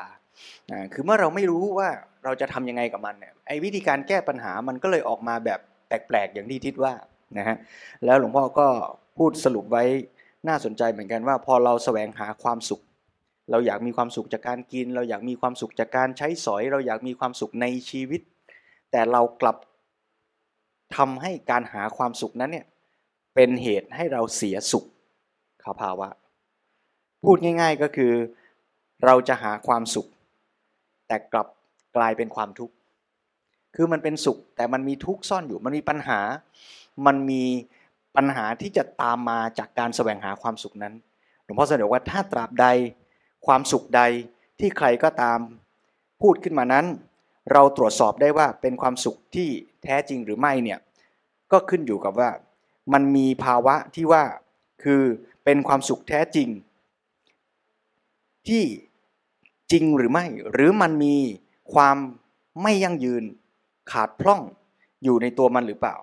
[0.94, 1.90] คือเมื่อเราไม่รู้ว่า
[2.24, 6.94] เราจะทํำยังไงกับมันเนี่ยไอ้วิธีการแก้ปัญหามันก็เลยออกมาแบบแปลกๆอย่างที่ทิศว่า
[7.38, 7.58] นะฮะ
[8.06, 8.68] แล้วหลวงพ่อก็
[9.18, 9.84] พูดสรุปไว้
[10.48, 12.82] น่าสนใจเหมือนกันว่า พอเราแสวงหาความสุข
[13.54, 18.22] เราอยากมีความสุขจากการกิน เราอยากมีความสุขจากการใช้สอย เราอยากมีความสุขในชีวิต
[18.92, 19.58] แต่เรากลับ
[20.96, 22.66] ทำให้การหาความสุขนั้นเนี่ย
[23.36, 24.86] เป็นเหตุให้เราเสียสุข
[25.64, 26.10] ขาภาวะ
[27.24, 28.14] พูดง่าย ๆก็คือ
[29.06, 30.08] เราจะหาความสุข
[31.08, 31.48] แต่กลับ
[31.98, 32.74] กลายเป็นความทุกข์
[33.76, 36.20] คือมันเป็นสุข แต่มันมีทุกข์ซ่อนอยู่ มันมีปัญหา
[37.06, 37.44] มันมี
[38.16, 40.94] ปัญหาที่จะตามมาจากการแสวงหาความสุขนั้น
[41.44, 42.68] หลวงพ่อเสนอว่าถ้าตราบใด
[43.46, 44.02] ความสุขใด
[44.60, 45.40] ที่ใครก็ตาม
[46.22, 46.86] พูดขึ้นมานั้น
[47.52, 49.50] เราตรวจสอบได้ว่าเป็นความสุขที่
[49.84, 50.80] แท้จริงหรือไม่เนี่ย
[51.52, 52.30] ก็ขึ้นอยู่กับว่า
[52.94, 54.24] มันมีภาวะที่ว่า
[54.84, 55.02] คือ
[55.44, 56.50] เป็นความสุขแท้จริง
[58.48, 58.64] ที่
[59.72, 61.16] จริงหรือไม่ หรือมันมี
[61.74, 61.98] ความ
[62.62, 63.24] ไม่ยั่งยืน
[63.92, 64.42] ขาดพร่อง
[65.04, 65.96] อยู่ในตัวมันหรือเปล่า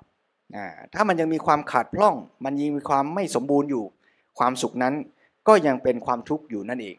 [0.95, 3.85] ถ้ามันยังมีความขาดพร่อง มันยังมีความไม่สมบูรณ์อยู่
[4.39, 4.95] ความสุขนั้น
[5.49, 6.97] ก็ยังเป็นความทุกข์อยู่นั่นเอง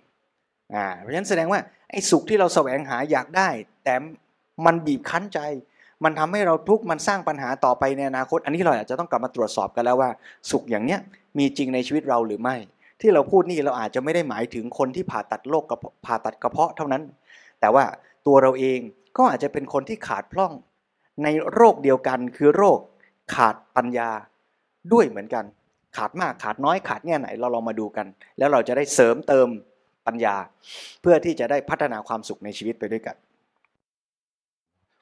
[0.75, 1.59] อ่าเพราะฉะนั้นแสดงว่า
[1.91, 3.49] ไอ้สุขที่เราแสวงหาอยากได้
[3.83, 3.95] แต่
[4.65, 5.39] มันบีบคั้นใจ
[6.03, 10.09] มันทำให้เราทุกข์มันสร้างปัญหาต่อไปในอนาคต อันนี้เราอาจจะต้องกลับมาตรวจสอบกันแล้วว่า
[10.51, 10.99] สุขอย่างเนี้ย
[11.37, 12.55] มีจริงในชีวิตเราหรือไม่
[13.01, 17.03] ที่เราพูดนี่เราอาจจะไม่ได้หมายถึงคนที่ผ่าตัดโรคกระผ่าตัดกระเพาะเท่านั้น
[17.59, 17.83] แต่ว่า
[18.27, 18.79] ตัวเราเอง
[19.17, 20.51] ก็อาจจะเป็นคนที่ขาดพร่อง
[21.23, 22.79] ในโรคเดียวกันคือโรค
[23.35, 24.09] ขาดปัญญา
[24.93, 25.45] ด้วยเหมือนกัน
[25.97, 28.07] ขาดมากขาดน้อยขาดแง่ไหนเราลองมาดูกัน
[28.37, 29.47] แล้วเราจะได้เสริมเติม
[30.07, 30.35] ปัญญา
[31.01, 33.15] เพื่อที่จะได้พัฒนาความสุขในชีวิตไปด้วยกัน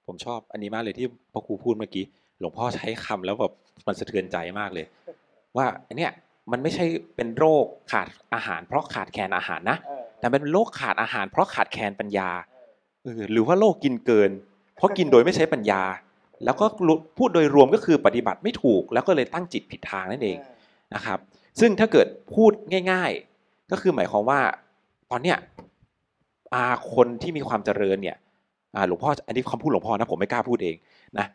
[0.08, 2.06] ผมชอบอันนี้มากเลยที่พ่อครูพูดเมื่อกี้
[2.40, 3.54] หลวงพ่อใช้คำแล้วแบบ
[3.88, 4.86] มันสะเทือนใจมากเลย
[5.58, 6.12] ว่าอันเนี้ย
[6.52, 6.86] มันไม่ใช่
[7.16, 9.78] เป็นโรคขาดอาหาร เพราะขาดแคลนอาหารนะ
[10.20, 12.30] แต่เป็นโรคขาดอาหาร เพราะขาดแคลนปัญญา
[13.32, 14.32] หรือว่าโรคกินเกิน
[14.76, 15.82] เพราะกินโดยไม่ใช้ปัญญา
[16.46, 16.66] แล้วก็
[17.18, 20.38] พูดโดยรวมก็คือปฏิบัติไม่ถูก แล้วก็เลยตั้งจิตผิดทางนั่นเอง
[20.96, 21.20] นะครับ
[21.60, 22.52] ซึ่งถ้าเกิดพูด
[22.92, 24.42] ง่าย ๆ ก็คือหมายความว่า
[25.12, 25.38] ตอนเนี้ย
[26.54, 28.18] อาคนที่มีความเจริญเนี่ย
[28.88, 30.76] หลวงพ่ออันนี้คำพูดหลวงพ่อนะผมไม่กล้าพูดเอง
[31.18, 31.26] นะ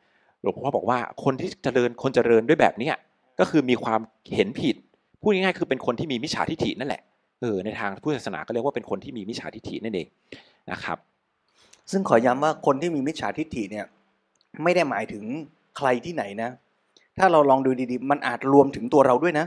[0.43, 2.95] หลวงพ่อบอกว่าคนที่เจริญคนเจริญด้วยแบบเนี้ย
[3.41, 4.01] ก็คือมีความ
[4.35, 4.77] เห็นผิด
[5.21, 7.03] พูดง่ายๆคือเป็นคนที่มีมิจฉาทิฏฐินั่นแหละ
[7.41, 10.07] เออในทางพุทธศาสนาก็เรียกว่าเป็นคนที่มีมิจฉาทิฏฐินั่นเอง
[10.71, 10.99] นะครับ
[11.91, 13.85] ซึ่งขอย้ำว่าคนที่มีมิจฉาทิฏฐิเนี่ย
[14.63, 15.25] ไม่ได้หมายถึง
[15.77, 16.51] ใครที่ไหนนะ
[17.19, 19.47] ถ้าเราลองดูดีๆ มันอาจรวมถึงตัวเราด้วยนะ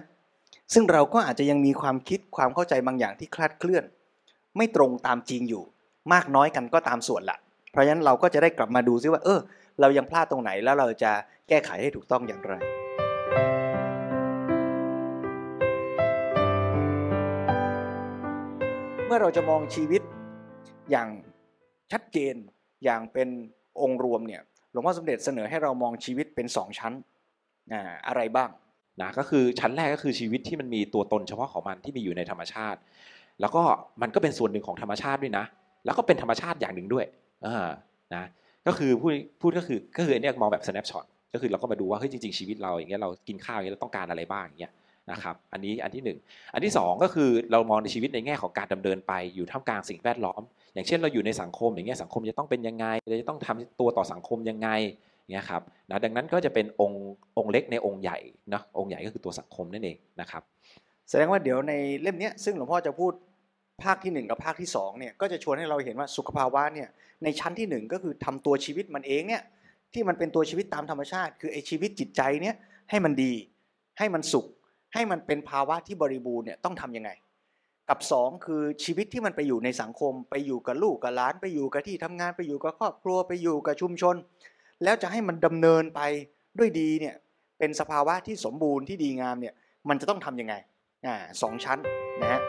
[0.73, 3.83] ซึ่งเราก็อาจจะยังมีความคิดความเข้าใจบางอย่างที่คลาดเคลื่อน
[4.57, 5.63] ไม่ตรงตามจริงอยู่
[6.13, 7.37] มากน้อยกันก็ตามส่วนละ
[7.71, 9.39] เพราะฉะนั้นเราก็จะได้กลับมาดูซิว่า เออ
[9.81, 11.11] เรายังพลาดตรงไหนแล้วเราจะ
[11.47, 12.53] แก้ไขให้ถูกต้องอย่างไร
[19.05, 20.01] เมื่อเราจะมองชีวิต
[20.91, 21.09] อย่าง
[21.91, 22.35] ชัดเจน
[22.83, 23.29] อย่างเป็น
[23.81, 24.41] องค์รวมเนี่ย
[24.71, 26.93] หลวงพ่อสมเด็จเสนอให้เรามองชีวิตเป็นสองชั้น
[27.73, 28.49] อ่าอะไรบ้าง
[29.01, 32.79] นะก็คือชั้นแรกก็คือชีวิตที่มันมีตัวตนเฉพาะของมันที่มีอยู่ในธรรมชาติ
[33.41, 33.63] แล้วก็
[34.01, 35.45] มันก็เป็นส่วนหนึ่งของธรรมชาติด้วยนะ
[35.85, 37.05] แล้วก็เป็นธรรมชาติอย่างหนึ่งด้วย
[37.45, 37.69] อ่า
[38.15, 38.23] นะ
[38.67, 44.73] ก็คือพูดพูดก็คือก็คือเนี้ยมองแบบ snapshot ก็คือเราก็มาดูว่าเฮ้ยจริงๆชีวิตเราอย่างเงี้ยเรากินข้าวอย่างเงี้ยเราต้องการอะไรบ้างอย่างเงี้ย
[45.11, 46.17] นะครับอันนี้อันที่หนึ่ง
[46.53, 50.41] อันที่สองก็คือเรามองในชีวิตในแง่ของการดำเนินไปอยู่ท่ามกลางสิ่งแวดล้อม
[50.73, 54.69] อย่างเช่นเราอยู่ในสังคมอย่างเงี้ยสังคมจะต้องเป็นยังไงเราจะต้องทำตัวต่อสังคมยังไง
[55.31, 57.05] เนี่ยครับนะดังนั้นก็จะเป็นองค์
[57.37, 58.17] องค์เล็กในองค์ใหญ่
[58.53, 60.43] นะองค์ใหญ่ก็คือตัวสังคมนั่นเองนะครับ
[61.09, 63.11] แสดงว่าเดี๋ยวในเล่มนี้ซึ่งหลวงพ่อจะพูด
[63.83, 66.89] ภาคที่หนึ่งกับภาคที่สองเนี่ยก็จะชวนให้เราเห็นว่าสุขภาวะเนี่ย
[67.23, 69.43] ในชั้นที่หนึ่งก็คือทำตัวชีวิตมันเองเนี่ย
[69.93, 72.55] ที่มันเป็นตัวชีวิตตามธรรมชาติ คือไอชีวิตจิตใจเนี่ย
[72.89, 73.33] ให้มันดี
[73.99, 74.45] ให้มันสุข
[74.93, 77.09] ให้มันเป็นภาวะที่บริบูรณ์เนี่ยต้องทำยังไง
[77.89, 84.15] กับสองคือชีวิตที่มันไปอยู่ในสังคม ไปอยู่กับลูกกับหลานไปอยู่กับที่ทำงานไปอยู่กับครอบครัวไปอยู่กับชุมชน
[84.83, 86.01] แล้วจะให้มันดำเนินไป
[86.57, 87.15] ด้วยดีเนี่ย
[87.59, 89.53] เป็นสภาวะที่สมบูรณ์ที่ดีงามเนี่ย
[89.89, 90.55] มันจะต้องทำยังไง
[91.05, 91.77] อ่าสองชั้น
[92.21, 92.41] นะฮะ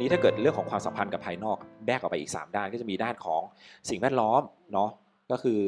[0.00, 1.56] นี้ถ้าเกิดเรื่องของความสัมพันธ์กับภายนอก
[1.86, 3.42] แบกออกไปอีก 3 ด้านก็จะมีด้านของ
[3.90, 4.90] สิ่งแวดล้อมเนาะ
[5.30, 5.60] ก็คือ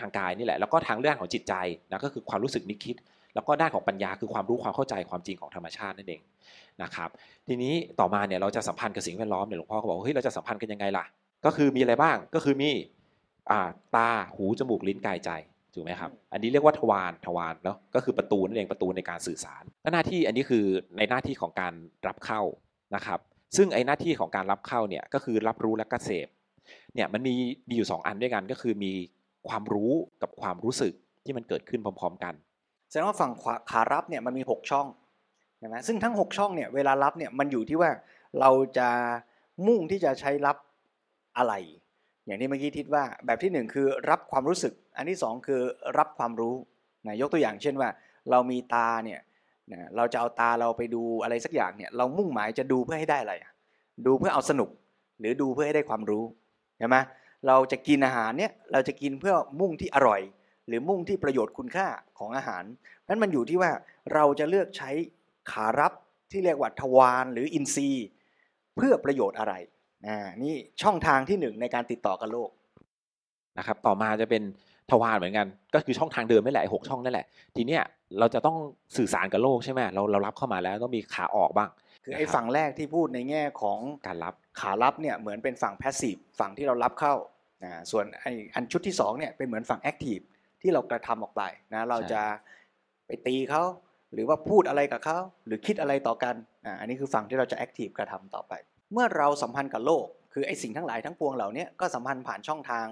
[0.00, 1.54] ทางกายนี่แหละ แล้วก็ทางเรื่องของจิตใจ
[1.90, 2.96] นะก็คือความรู้สึกนึกคิด
[3.34, 6.20] แล้วก็ด้านของปัญญาคือความรู้ความเข้าใจความจริงของธรรมชาตินั่นเอง
[6.82, 7.08] นะครับ
[7.48, 11.04] ทีนี้ต่อมาเนี่ยเราจะสัมพันธ์กับสิ่งแวดล้อมเนี่ยหลวงพ่อก็บอกว่าเฮ้ยเราจะสัมพันธ์กันยังไงล่ะ
[11.44, 12.70] ก็คือมีอะไรบ้างก็คือมี
[13.50, 15.30] อ่าตาหูจมูกลิ้นกายใจ
[15.74, 20.64] ถูกไหมครับ อันนี้เรียกว่าทวารทวารเนาะก็คือประตูนั่นเองประตูในการสื่อสารและหน้าที่อันนี้คือ
[20.96, 21.74] ในหน้าที่ของการ
[22.06, 22.42] รับเข้า
[22.94, 23.20] นะครับ
[23.56, 26.28] ซึ่งไอ้หน้าที่ของการรับเข้าเนี่ยก็คือรับรู้และก็เสพ
[26.94, 27.34] เนี่ยมันมี
[27.68, 28.92] มีอยู่ 2 อันด้วยกันก็คือมี
[29.48, 30.92] ความรู้กับความรู้สึก
[31.24, 32.34] ที่มันเกิดขึ้นพร้อม ๆ กัน
[32.90, 34.86] แสดงว่าฝั่งขวาขารับเนี่ยมันมี 6 ช่อง
[35.58, 37.90] ใช่ไหมซึ่งทั้ง 6 ช่องเนี่ยเวลารับเนี่ยมันอยู่ที่ว่า
[38.40, 38.88] เราจะ
[39.66, 40.56] มุ่งที่จะใช้รับ
[41.38, 41.54] อะไร
[42.26, 45.60] อย่างที่เมื่อกี้ทิดว่าแบบที่ 1 คือรับความรู้สึก อันที่ 2 คือ
[45.98, 46.54] รับความรู้
[47.06, 47.88] นะยกตัวอย่างเช่นว่า
[48.30, 49.20] เรามีตาเนี่ย
[49.72, 53.34] นะเราจะเอาตาเราไปดูอะไรสักอย่างเนี่ยเรามุ่งหมายจะดูเพื่อให้ได้อะไร
[54.06, 54.70] ดูเพื่อเอาสนุก
[55.20, 56.24] หรือดูเพื่อให้ได้ความรู้
[56.78, 56.96] ใช่ไหม
[57.46, 60.20] เราจะกินอาหารเนี่ยเราจะกินเพื่อมุ่งที่อร่อย
[60.68, 62.64] หรือมุ่งที่ประโยชน์คุณค่าของอาหาร
[63.08, 63.70] นั้นมันอยู่ที่ว่า
[64.14, 64.90] เราจะเลือกใช้
[65.50, 65.92] ขารับ
[66.30, 68.06] ที่เรียกว่าทวารหรืออินทรีย์
[68.76, 69.54] เพื่อประโยชน์อะไร
[70.42, 72.50] นี่ช่องทางที่หนึ่งในการติดต่อกับโลก
[73.58, 74.42] นะครับต่อมาจะเป็น
[74.90, 77.82] ทวารเหมือนกัน ก็คือช่องทางเดิมนี่แหละไอ้หกช่องนั่นแหละ ทีเนี้ย
[78.18, 78.56] เราจะต้อง
[78.96, 81.70] สื่อสารกับโลกใช่ไหมเราเรารับเข้ามาแล้วต้องมีขาออกบ้าง
[82.04, 87.14] คือไอ้นะครับฝั่งแรกที่พูดในแง่ของการรับขารับเนี่ยเหมือนเป็นฝั่งแพสซีฟฝั่งที่เรารับเข้า
[87.62, 90.18] อ่าส่วนไอ้อันชุดที่สองเนี่ยเป็นเหมือนฝั่งแอคทีฟ
[90.62, 91.42] ที่เรากระทำออกไป
[91.74, 92.22] นะเราจะ
[93.06, 93.62] ไปตีเขา
[94.12, 98.52] หรือว่าพูดอะไรกับเขาหรือคิดอะไรต่อกันอ่าอันนี้คือฝั่งที่เราจะแอคทีฟกระทำต่อไป
[98.92, 102.86] เมื่อเราสัมพันธ์กับโลก คือไอ้สิ่งทั้งหลายทั้งปวงเหล่านี้ก็สัมพันธ์ผ่านช่องทาง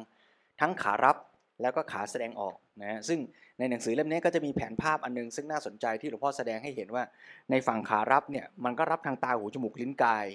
[0.61, 1.17] ทั้งขารับ
[1.61, 3.19] แล้วก็ขาแสดงออกนะซึ่ง
[3.59, 7.05] ในหนังสือเล่มนี้ก็จะมีแผนภาพอันนึง ซึ่งน่าสนใจที่หลวงพ่อแสดงให้เห็นว่า
[7.51, 10.27] ในฝั่งขารับเนี่ยมันก็รับทางตาหูจมูกลิ้นกาย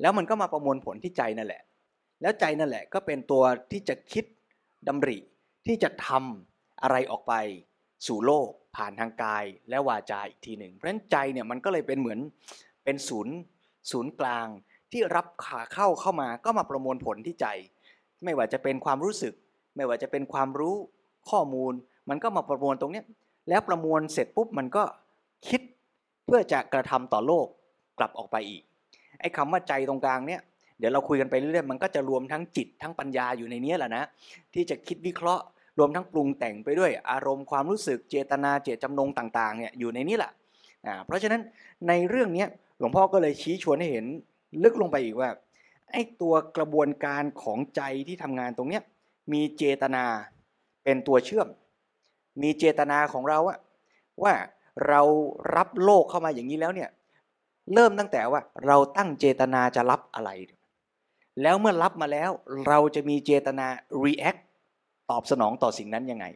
[0.00, 1.62] แล้วมันก็มาประมวลผลที่ใจนั่นแหละ
[2.22, 4.24] แล้วใจนั่นแหละก็เป็นตัวที่จะคิด
[4.88, 5.18] ดำริ
[5.66, 7.34] ที่จะทำอะไรออกไป
[8.06, 12.20] สู่โลกผ่านทางกายและวาจาอีกทีหนึ่งเพราะฉะนั้นใจเนี่ยมันก็เลยเป็นเหมือน
[12.84, 13.34] เป็นศูนย์
[13.90, 14.46] ศูนย์กลาง
[14.92, 17.46] ที่รับขาเข้าเข้ามาก็มาประมวลผลที่ใจ
[18.24, 19.34] ไม่ว่าจะเป็นความรู้สึก
[19.76, 20.76] ไม่ว่าจะเป็นความรู้
[21.30, 21.72] ข้อมูล
[22.08, 23.02] มันก็มาประมวลตรงนี้
[23.48, 24.82] แล้วประมวลเสร็จปุ๊บมันก็
[25.48, 25.60] คิด
[26.26, 27.46] เพื่อจะกระทำต่อโลก
[27.98, 28.62] กลับออกไปอีก
[29.20, 30.40] ไอ้คำว่าใจตรงกลางเนี่ย
[30.78, 34.04] เดี๋ยวเราคุยกันไปเรื่อยๆมันก็จะรวมทั้งจิตทั้งปัญญาอยู่ในนี้แหละนะ
[34.54, 35.44] ที่จะคิดวิเคราะห์
[35.78, 40.32] รวมทั้งปรุงแต่งไปด้วย อารมณ์ความรู้สึกเจตนาเจตจำนงต่างๆเนี่ยอยู่ในนี้แหละ
[40.86, 41.42] อ่าเพราะฉะนั้น
[41.88, 42.44] ในเรื่องนี้
[42.78, 44.06] หลวงพ่อก็เลยชี้ชวนให้เห็น
[44.62, 45.30] ลึกลงไปอีกว่า
[45.92, 48.82] ไอ้ตัวกระบวนการของใจที่ทำงานตรงเนี้ย
[49.32, 50.04] มีเจตนา
[50.84, 51.48] เป็นตัวเชื่อม
[52.42, 53.58] มีเจตนาของเราอะ
[54.22, 54.34] ว่า
[54.88, 55.00] เรา
[55.56, 56.90] รับโลกเข้ามาอย่างนี้แล้วเนี่ย
[57.74, 60.30] เริ่มตั้งแต่ว่าเราตั้งเจตนาจะรับอะไร
[61.42, 62.30] แล้วเมื่อรับมาแล้ว
[62.66, 63.66] เราจะมีเจตนา
[64.04, 64.40] react
[65.10, 66.26] ตอบสนองต่อสิ่งนั้นยังไง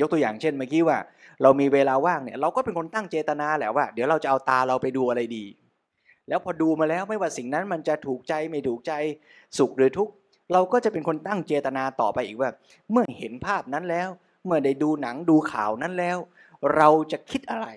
[0.00, 0.98] ยกตัวอย่างเช่นเมื่อกี้ว่า
[1.42, 5.44] เรามีเวลาว่างเนี่ยเราก็เป็นคนตั้งเจตนาแหละว่า เดี๋ยวเราจะเอาตาเราไปดูอะไรดี
[6.28, 8.92] แล้วพอดูมาแล้วไม่ว่าสิ่งนั้นมันจะถูกใจไม่ถูกใจ
[9.58, 10.12] สุขหรือทุกข์
[10.52, 12.50] เราก็จะเป็นคนตั้งเจตนาต่อไปอีกว่า
[12.90, 14.08] เมื่อเห็นภาพนั้นแล้ว
[14.44, 16.18] เมื่อได้ดูหนังดูข่าวนั้นแล้ว
[16.76, 17.68] เราจะคิดอะไร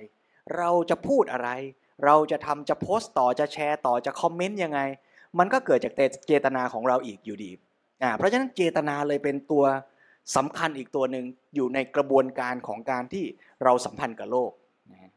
[0.57, 1.49] เราจะพูดอะไร
[2.05, 4.79] เราจะทำจะโพสต์ต่อจะแชร์ต่อจะคอมเมนต์ยังไง
[5.39, 5.93] มันก็เกิดจาก
[6.27, 7.51] เจตนาของเราอีกอยู่ดี
[8.03, 9.65] อ่าเพราะฉะนั้นเจตนาเลยเป็นตัว
[10.35, 13.25] สำคัญอีกตัวหนึ่งอยู่ในกระบวนการของการที่
[13.63, 14.51] เราสัมพันธ์กับโลก
[14.91, 15.11] นะ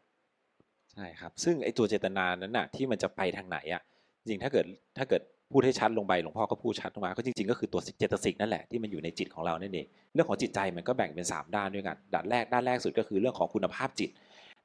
[0.93, 3.83] ใช่ครับ ซึ่งไอ้ตัวเจตนานั้นน่ะที่มันจะไปทางไหนอะ
[4.29, 4.67] จริงถ้าเกิด
[4.99, 14.11] ถ้าเกิด พูดให้ชัดลงไปหลวงพ่อก็พูดชัดลงมาก็จริงๆก็คือตัวเจตสิกนั่นแหละที่มันอยู่ในจิตของเรานั่นเองเรื่องของจิตใจมันก็แบ่งเป็น 3 ด้านด้วยกันด้านแรกด้านแรกสุดก็คือเรื่องของคุณภาพจิต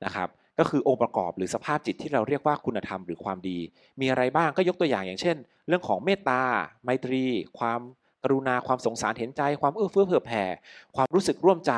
[0.05, 3.57] นะครับก็คือองค์ประกอบหรือสภาพจิตที่เราเรียกว่าคุณธรรมหรือความดี
[4.01, 5.35] มีอะไรบ้างก็ยกตัวอย่างอย่างเช่น
[5.67, 6.41] เรื่องของเมตตา
[6.83, 7.23] ไมตรี
[7.59, 7.79] ความ
[8.23, 10.43] กรุณาความสงสารเห็นใจ ความเอื้อเฟื้อเผื่อแผ่
[10.95, 11.73] ความรู้สึกร่วมใจ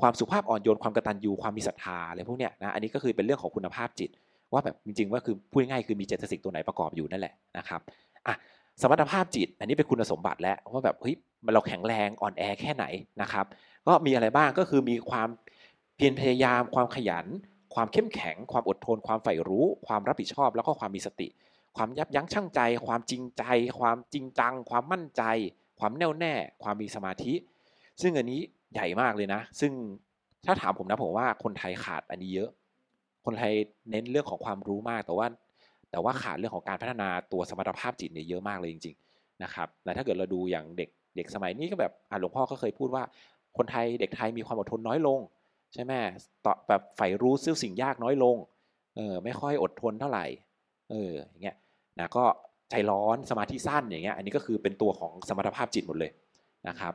[0.00, 4.10] ความสุภาพอ่อนโยนความกตัญญูความมีศรัทธาอะไรพวกเนี้ยนะอันนี้ก็คือเป็นเรื่องของคุณภาพจิต
[4.52, 7.80] ว่าแบบจริงๆว่าคือพูดง่ายคือมีเจตสิกตัวไหนประกอบอยู่นั่นแหละนะครับ
[8.26, 8.34] อะ
[8.80, 11.14] สมรรถภาพจิต อันนี้เป็นคุณสมบัติแล้วว่าแบบเฮ้ย
[11.54, 12.84] เราแข็งแรงอ่อนแอแค่ไหน
[13.22, 13.46] นะครับ
[13.86, 15.28] ก็มีอะไรบ้างก็คือมีความ
[15.96, 17.26] เพียรพยายาม ความขยัน
[17.74, 21.28] ความเข้มแข็ง ความอดทน ความใฝ่รู้ ความรับผิดชอบ แล้วก็ความมีสติ
[21.76, 23.44] ความยับยั้งชั่งใจ ความจริงใจ
[23.78, 25.22] ความจริงจัง ความมั่นใจ
[25.78, 27.34] ความแน่วแน่ ความมีสมาธิ
[28.02, 28.40] ซึ่งอันนี้
[28.72, 29.72] ใหญ่มากเลยนะ ซึ่ง
[30.46, 32.50] ถ้าถามผมนะผมว่าคนไทยขาดอันนี้เยอะ
[33.24, 33.52] คนไทย
[33.90, 35.26] เน้นเรื่องของความรู้มาก แต่ว่า
[35.94, 43.02] แต่ว่าขาดเรื่องของการพัฒนาตัวสมรรถภาพจิตเนี่ยเยอะมากเลยจริงๆนะครับแต่ถ้าเกิดเราดูอย่างเด็กเด็กสมัยนี้ก็แบบหลวงพ่อก็เคยพูดว่า
[43.56, 45.20] คนไทยเด็กไทยมีความอดทนน้อยลง
[45.74, 45.92] ใช่ไหม
[46.44, 48.36] ต่อแบบใฝ่รู้ซึ่งสิ่งยากน้อยลง
[48.96, 50.24] เออไม่ค่อยอดทนเท่าไหร่
[50.90, 51.56] เอออย่างเงี้ย
[51.98, 52.24] นะก็
[52.70, 56.10] ใจร้อนสมาธิสั้นอย่างเงี้ยอันนี้ก็คือเป็นตัวของสมรรถภาพจิตหมดเลย
[56.68, 56.94] นะครับ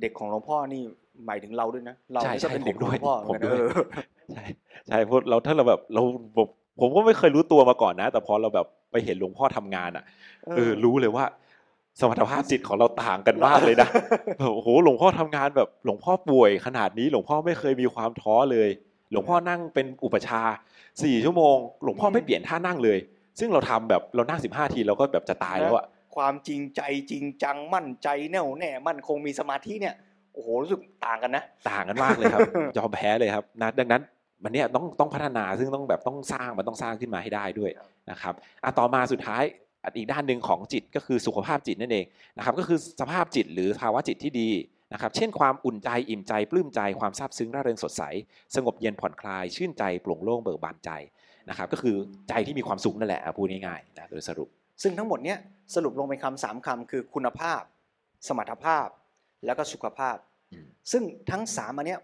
[0.00, 0.82] เด็กของหลวงพ่อนี่
[1.26, 3.58] หมายถึงเราด้วยนะเราจะเป็นเด็กด้วยพ่อผมด้วย
[4.32, 4.44] ใช่
[4.88, 6.02] ใช่พวกเราถ้าเราแบบเรา
[6.80, 10.04] ผมก็ไม่เคยรู้ตัวมาก่อนนะ แต่พอเราแบบไปเห็นหลวงพ่อทำงานอะ
[10.56, 11.24] เออรู้เลยว่า
[12.00, 13.88] สมรรถภาพจิตของเราต่างกันมากเลยนะ
[14.38, 18.68] โอ้โหหลวงพ่อทำงานแบบหลวงพ่อป่วยขนาดนี้หลวงพ่อไม่เคยมีความท้อเลย
[19.10, 20.42] หลวงพ่อนั่งเป็นอุปชา
[21.02, 22.98] สี่ชั่วโมง หลวงพ่อไม่เปลี่ยนท่านั่งเลย
[23.38, 25.84] ซึ่งเราทำแบบเรานั่งสิบห้าทีเราก็แบบจะตายแล้วอะ
[26.16, 29.94] ความจริงใจจริงจังมั่นใจแน่วแน่มั่นคงมีสมาธิเนี่ย
[30.32, 32.40] โอ้โหรู้สึกต่างกันนะ ต่างกันมากเลยครับ
[32.76, 34.02] ยอมแพ้เลยครับนะดังนั้น
[34.42, 37.70] มันเนี่ยต้องต้องพัฒนาซึ่งต้องแบบต้องสร้างมันต้องสร้างขึ้นมาให้ได้ด้วย
[38.10, 39.42] นะครับอะต่อมาสุดท้าย
[39.96, 44.50] อีกด้านหนึ่งของจิตก็คือสุขภาพจิตนั่นเองนะครับก็คือสภาพจิตหรือภาวะจิตที่ดี
[44.92, 48.02] นะครับเช่นความอุ่นใจอิ่มใจปลื้มใจความซาบซึ้งร่าเริงสดใส
[48.54, 50.90] สงบเย็นผ่อนคลาย ชื่นใจโปร่งโล่งเบิกบานใจ
[51.48, 51.96] นะครับก็คือ
[52.28, 54.48] ใจที่มีความสุขนั่นแหละพูดง่ายๆนะโดยสรุป
[54.82, 55.38] ซึ่งทั้งหมดเนี้ย
[55.74, 57.62] สรุปลงเป็นคำสามคำคือคุณภาพ
[58.28, 58.88] สมรรถภาพ
[59.46, 60.16] แล้วก็สุขภาพ
[60.92, 62.00] ซึ่งทั้งสามอันเนี้ย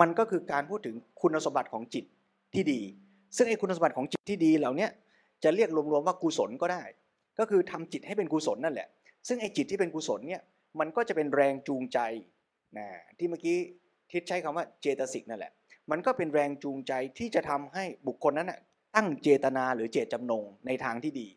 [0.00, 2.04] มันก็คือการพูดถึงคุณสมบัติของจิต
[2.54, 2.80] ที่ดี
[3.36, 4.88] ซึ่งไอ้คุณสมบัติของจิตที่ดีเหล่านี้
[5.44, 6.82] จะเรียกรวมๆว่ากุศลก็ได้
[7.38, 8.88] ก็คือทำจิตให้เป็นกุศลนั่นแหละ
[9.28, 10.42] ซึ่งไอ้จิตที่เป็นกุศลเนี่ย
[10.80, 11.98] มันก็จะเป็นแรงจูงใจ
[12.78, 12.86] นะ
[13.18, 13.56] ที่เมื่อกี้
[14.12, 15.52] ทิศใช้คำว่าเจตสิกนั่นแหละ
[15.90, 18.52] มันก็เป็นแรงจูงใจที่จะทำให้บุคคลนั้น
[18.96, 21.28] ตั้งเจตนาหรือเจตจำนงในทางที่ดี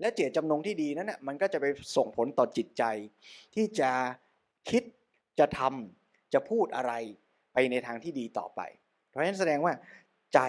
[0.00, 1.66] และเจตจำนงที่ดีนั้นมันก็จะไป
[1.96, 2.84] ส่งผลต่อจิตใจ
[3.54, 3.90] ที่จะ
[4.70, 4.82] คิด
[5.38, 6.92] จะทำจะพูดอะไร
[7.56, 8.60] ไปในทางที่ดีต่อไป
[9.08, 9.72] เพราะฉะนั้นแสดงว่า
[10.34, 10.40] ใจ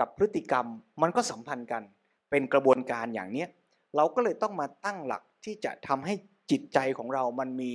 [0.00, 0.66] กับพฤติกรรม
[1.02, 1.82] มันก็สัมพันธ์กัน
[2.30, 3.48] เป็นกระบวนการอย่างเนี้ย
[3.96, 6.14] เราก็เลยต้องมาตั้งหลักที่จะทำให้
[6.50, 7.72] จิตใจของเรามันมี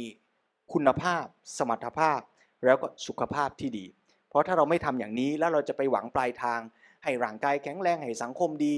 [0.74, 1.26] คุณภาพ
[1.58, 2.20] สมรรถภาพ
[2.66, 3.86] แล้วก็สุขภาพที่ดี
[4.30, 6.60] เพราะถ้าเราไม่ทำอย่างนี้แล้วเราจะไปหวังปลายทาง
[7.04, 8.74] ให้ร่างกายแข็งแรงให้สังคมดี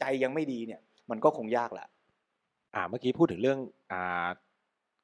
[0.00, 1.86] ใจยังไม่ดีเนี่ยมันก็คงยากแหละ
[2.74, 3.58] อ่าเมื่อกี้พูดถึงเรื่อง
[3.92, 4.28] อ่า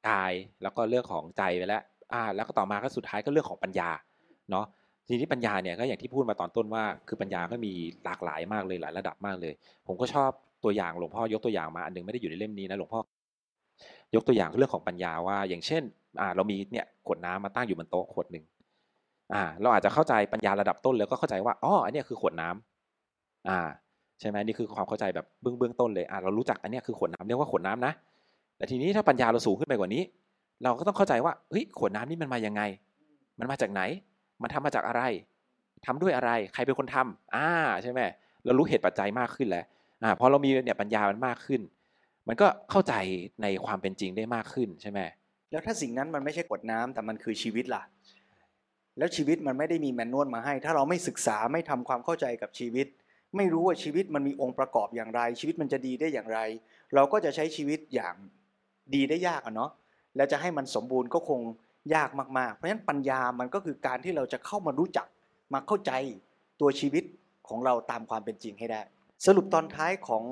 [0.09, 3.89] กายแล้วก็เรื่องของใจไปแล้ว อ่าแล้วก็ต่อมาก็สุดท้ายก็เรื่องของปัญญา
[4.51, 4.65] เนาะ
[5.07, 7.71] ทีนี้ปัญญาเนี่ยก็อย่างที่พูดมาตอนต้นว่า คือปัญญาก็มี
[8.05, 9.53] หลากหลายมากเลยหลายระดับมากเลย
[9.87, 10.31] ผมก็ชอบ
[10.63, 13.01] ตัวอย่างหลวงพ่อยกตัวอย่างมาอันนึงไม่ได้อยู่ในเล่มนี้นะหลวงพ่อ
[14.15, 15.83] ยกตัวอย่างเรื่องของปัญญาว่า อย่างเช่น
[16.21, 18.43] อ่าเรามีเนี่ยขวดน้ำมาตั้งอยู่บนโต๊ะขวดหนึ่ง
[19.33, 23.59] อ่า เราอาจจะเข้าใจปัญญาระดับต้นแล้วก็เข้าใจว่าอ๋ออันนี้คือขวดน้ำอ่า
[24.19, 27.93] ใช่ไหมนี่คือความเข้าใจแบบเบื้องเบื้องต้นเลยอ่าเรารู้จักอันนี้คือขวดน้ำเรียกว่าขวดน้ำนะ
[28.57, 30.03] แต่ทีนี้ถ้าปัญญาเราสูงขึ้นไปกว่านี้
[30.63, 32.61] เราก็ต้องเข้าใจว่าเฮ้ยขวดน้ำนี่มันมายังไง
[33.39, 33.81] มันมาจากไหน
[34.41, 35.01] มันทำมาจากอะไร
[35.85, 37.47] ทำด้วยอะไร ใครเป็นคนทำอ่า
[37.83, 37.99] ใช่ไหม
[38.45, 39.65] เรารู้เหตุปัจจัยมากขึ้นแล้ว
[40.03, 41.61] อ่าพอเรามีเนี่ยปัญญามันมากขึ้น
[42.27, 42.93] มันก็เข้าใจ
[43.41, 44.99] ในความเป็นจริงได้มากขึ้นใช่ไหม
[45.51, 47.83] แล้วถ้าสิ่งนั้นมันไม่ใช่กดน้ำแต่มันคือชีวิตล่ะ
[48.97, 52.87] แล้วชีวิตมันไม่ได้มีแมนนวลมาให้ ถ้าเราไม่ศึกษาไม่ทำความเข้าใจกับชีวิต
[53.37, 56.39] ไม่รู้ว่าชีวิตมันมีองค์ประกอบอย่างไร ชีวิตมันจะดีได้อย่างไร
[56.95, 58.15] เราก็จะใช้ชีวิตอย่าง
[58.95, 59.71] ดีได้ยากอะเนาะ
[60.15, 61.41] แล้วจะให้มันสมบูรณ์ก็คง
[61.93, 65.07] ยากมากๆ เพราะฉะนั้นปัญญามันก็คือการที่เราจะเข้ามารู้จัก
[65.53, 65.91] มาเข้าใจ
[66.61, 67.03] ตัวชีวิต
[67.47, 68.81] ของเราตามความเป็นจริงให้ได้
[69.25, 70.23] สรุปตอนท้ายของ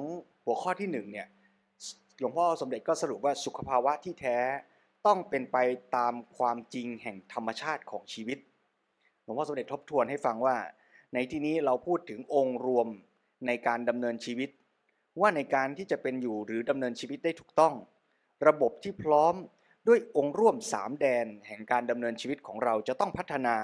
[0.46, 1.28] หัวข้อที่หนึ่งเนี่ย
[2.20, 4.38] หลวงพ่อสมเด็จก็สรุปว่าสุขภาวะที่แท้
[5.06, 5.58] ต้องเป็นไป
[5.96, 8.38] ตามความจริงแห่งธรรมชาติของชีวิต
[9.24, 10.58] หลวงพ่อสมเด็จทบทวนให้ฟังว่า
[11.14, 12.88] ในที่นี้เราพูดถึงองค์รวม
[13.48, 14.50] ในการดำเนินชีวิต
[15.22, 17.74] ว่าในการที่จะเป็นอยู่หรือดำเนินชีวิตได้ถูกต้อง
[18.48, 19.36] ระบบที่พร้อม
[19.88, 23.56] ด้วยองค์ร่วมสามแดนแห่งการดำเนินชีวิตของเราจะต้องพัฒนา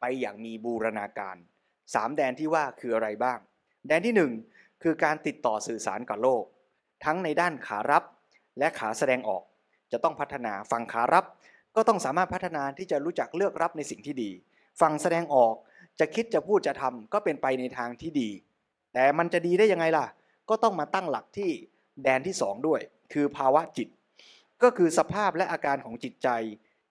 [0.00, 1.36] ไปอย่างมีบูรณาการ
[1.94, 3.38] สามแดนที่ว่าคืออะไรบ้าง
[3.86, 4.32] แดนที่หนึ่ง
[4.82, 6.44] คือการติดต่อสื่อสารกับโลก
[7.04, 8.04] ทั้งในด้านขารับ
[8.58, 9.42] และขาแสดงออก
[9.92, 11.24] จะต้องพัฒนาฝั่งขารับ
[11.76, 14.30] ก็ต้องสามารถพัฒนาที่จะรู้จักเลือกรับในสิ่งที่ดี
[14.80, 15.54] ฝั่งแสดงออก
[16.00, 18.30] จะคิดจะพูดจะทำก็เป็นไปในทางที่ดี
[18.94, 20.06] แต่มันจะดีได้ยังไงล่ะ
[20.48, 21.50] ก็ต้องมาตั้งหลักที่
[22.02, 22.80] แดนที่สองด้วย
[23.12, 23.88] คือภาวะจิต
[24.62, 26.28] ก็คือสภาพและอาการของจิตใจ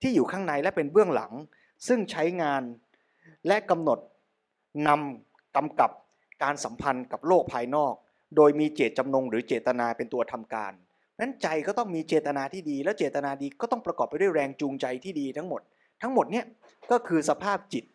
[0.01, 1.31] ที่อยู่ข้างในและเป็นเบื้องหลัง
[1.87, 2.63] ซึ่งใช้งาน
[3.47, 3.99] และกำหนด
[4.87, 5.91] นำกำกับ
[6.43, 7.93] การสัมพันธ์กับโลกภายนอก
[8.37, 10.73] โดยมีเจตจำนงหรือเจตนาเป็นตัวทำการ
[11.19, 15.61] นั้นใจก็ต้องมีเจตนาที่ดี และเจตนาดีก็ต้องประกอบไปด้วยแรงจูงใจที่ดีทั้งหมด
[16.01, 16.45] ทั้งหมดเนี่ย
[16.91, 17.85] ก็คือสภาพจิต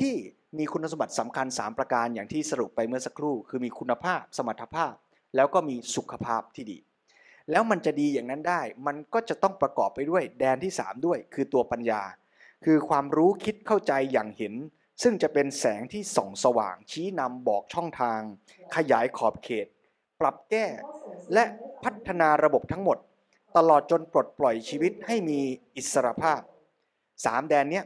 [0.00, 0.14] ที่
[0.58, 4.94] มีคุณสมบัติสำคัญ 3 ประการอย่างที่สรุปไปเมื่อสักครู่ คือมีคุณภาพ สมรรถภาพ
[5.36, 6.78] แล้วก็มีสุขภาพที่ดี
[7.50, 12.02] แล้วมันจะดีอย่างนั้นได้ มันก็จะต้องประกอบไปด้วยแดนที่ 3 ด้วย คือตัวปัญญา
[12.64, 14.54] คือความรู้คิดเข้าใจอย่างเห็น
[15.02, 18.20] ซึ่งจะเป็นแสงที่ส่องสว่าง ชี้นำบอกช่องทาง
[18.76, 19.66] ขยายขอบเขต
[20.20, 20.66] ปรับแก้
[21.34, 21.44] และ
[21.84, 22.98] พัฒนาระบบทั้งหมด
[23.56, 25.40] ตลอดจนปลดปล่อยชีวิตให้มี
[25.76, 26.40] อิสรภาพ
[27.24, 27.84] สามแดนเนี้ย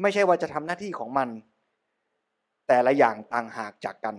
[0.00, 1.28] ไม่ใช่ว่าจะทำหน้าที่ของมัน
[2.68, 4.16] แต่ละอย่างต่างหากจากกัน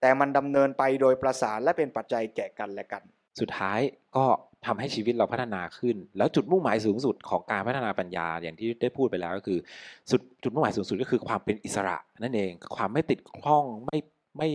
[0.00, 3.02] แต่มันดำเนินไปโดยประสานและเป็นปัจจัยแก่กันและกัน
[3.40, 3.80] สุดท้าย
[4.16, 4.24] ก็
[4.66, 9.58] ทำให้ชีวิตเราพัฒนาขึ้น แล้วจุดมุ่งหมายสูงสุดของการพัฒนาปัญญาอย่างที่ได้พูดไปแล้วก็คือ
[10.10, 13.98] สุดจุดมุ่งหมายสูงสุดก็คือความเป็นอิสระนั่นเอง ความไม่ติดข้องไม่
[14.38, 14.48] ไม่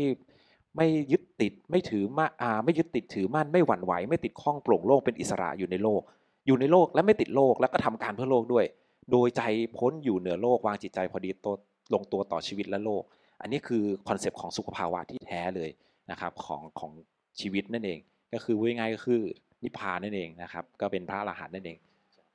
[0.75, 6.01] ไม่ยึดติดไม่ถือมาอ่าไม่ยึดติดถือมั่นไม่หวั่นไหว ไม่ติดข้องโปร่งโลกเป็นอิสระอยู่ในโลก
[6.47, 8.65] อยู่ในโลกและไม่ติดโลกแล้วก็ทำการเพื่อโลกด้วย
[9.11, 9.41] โดยใจ
[9.77, 11.55] พ้นอยู่เหนือโลกวางจิตใจพอดีตัว
[11.93, 13.03] ลงตัวต่อชีวิตและโลก
[13.41, 15.69] อันนี้คือคอนเซปต์ของสุขภาวะที่แท้เลย
[16.11, 16.91] นะครับของของ
[17.39, 17.99] ชีวิตนั่นเอง
[18.33, 19.21] ก็คือว่าง่ายก็คือ
[19.63, 21.77] นิพพานนั่นเองนะครับ ก็เป็นพระอรหันต์นั่นเอง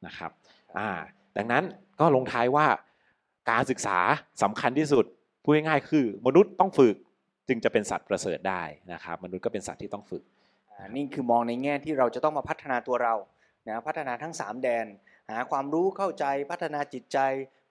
[0.06, 0.30] นะครับ
[0.78, 0.88] อ่า
[1.36, 1.64] ดังนั้น
[2.00, 2.66] ก็ลงท้ายว่า
[3.50, 3.98] การศึกษา
[4.42, 5.04] สำคัญที่สุด
[5.42, 6.94] พูดง่ายๆคือ มนุษย์ต้องฝึก
[7.48, 10.22] จึงจะเป็นสัตว์ประเสริฐได้นะครับ มนุษย์ก็เป็นสัตว์ที่ต้องฝึก
[10.70, 13.14] อ่านี่คือมองในแง่ที่เราจะต้องมาพัฒนาตัวเรา
[13.68, 14.86] นะพัฒนาทั้ง 3 แดน
[15.30, 17.18] หาความรู้เข้าใจพัฒนาจิตใจ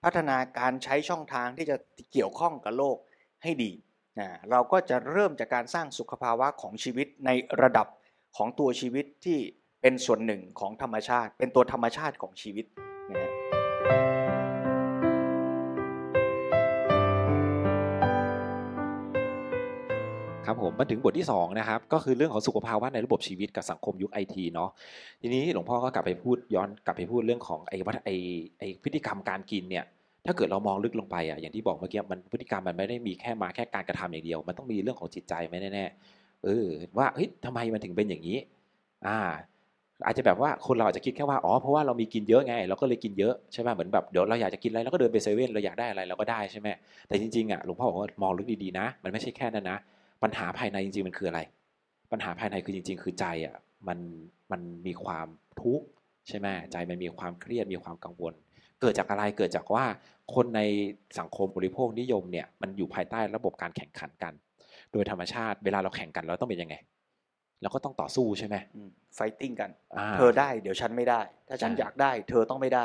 [0.04, 1.76] พัฒนาการใช้ช่องทางที่จะ
[2.12, 2.96] เกี่ยวข้องกับโลก
[3.42, 3.72] ให้ดี
[4.20, 7.30] นะเราก็จะเริ่มจากการสร้างสุขภาวะของชีวิตใน
[7.62, 7.86] ระดับ
[8.36, 9.38] ของตัวชีวิตที่
[9.82, 12.64] เป็นส่วนหนึ่งของธรรมชาติ เป็นตัวธรรมชาติของชีวิต
[13.10, 13.32] นะฮะ
[20.46, 24.70] ครับผมมาถึงบทที่ 2 นะครับ ก็คือเรื่องของสุขภาวะในระบบชีวิตกับสังคมยุคไอทีเนาะ
[25.20, 28.16] ทีนี้หลวงพ่อก็กลับไปพูดย้อนกลับไปพูดเรื่องของไอ้วัฒไอ้
[28.58, 29.84] ไอ้พฤติกรรมการกินเนี่ย
[30.26, 38.38] ถ้าเกิดเรามองลึกลงไปอะอย่างที่บอกเมื่อกี้มันพฤติกรรมมันไม่ได้มีแค่มาแค่การกระทำอย่างเดียว มันต้องมีเรื่องของจิตใจไหมแน่ๆ เออว่าเฮ้ยทำไมมันถึงเป็นอย่างนี้
[39.06, 39.18] อ่า
[40.06, 46.68] อาจจะแบบว่าคนเราอาจจะคิดแค่ว่าอ๋อเพราะว่าเรามีกินเยอะไง เราก็เลยกินเยอะใช่ไหมเหมือนแบบเดี๋ยวเราอยากจะกินอะไรเราก็เดินไปเซเว่นเราอยากได้อะไรเราก็ได้ใช่ไหม
[47.08, 49.78] แต่จริงๆอะหลวงพ่อบอกว่ามองลึกดีๆนะ มันไม่ใช่แค่นั้นนะ
[50.22, 51.40] ปัญหาภายในจริงๆมันคืออะไร
[52.12, 53.56] ปัญหาภายในคือจริง ๆ คือใจอะ
[53.88, 53.98] มัน
[54.50, 55.26] มันมีความ
[55.60, 55.86] ทุกข์
[56.28, 58.34] ใช่ไหมใจมันมีความเครียดมีความกังวล
[58.80, 59.84] เกิดจากอะไรเกิดจากว่า
[60.34, 60.60] คนใน
[61.18, 64.32] สังคมบริโภคนิยมเนี่ยมันอยู่ภายใต้ระบบการแข่งขันกัน
[64.94, 66.74] โดยธรรมชาติเวลาเราแข่งกันเราต้องเป็นยังไง
[67.62, 68.56] เราก็ต้องต่อสู้ใช่ไหม
[69.14, 72.84] ไฟติ้งกันอ่าเธอได้เดี๋ยวฉันไม่ได้ ถ้าฉันใช่อยากได้ เธอต้องไม่ได้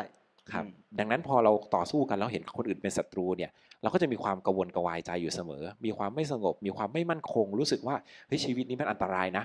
[0.53, 7.95] ครับอืมดังนั้นพอเราต่อสู้กันแล้วเห็นคนอื่นเป็นศัตรูเนี่ยเราก็จะมีความกังวลกระวายใจอยู่เสมอ มีความไม่สงบ มีความไม่มั่นคง รู้สึกว่า
[8.27, 9.43] เฮ้ยชีวิตนี้มันอันตรายนะ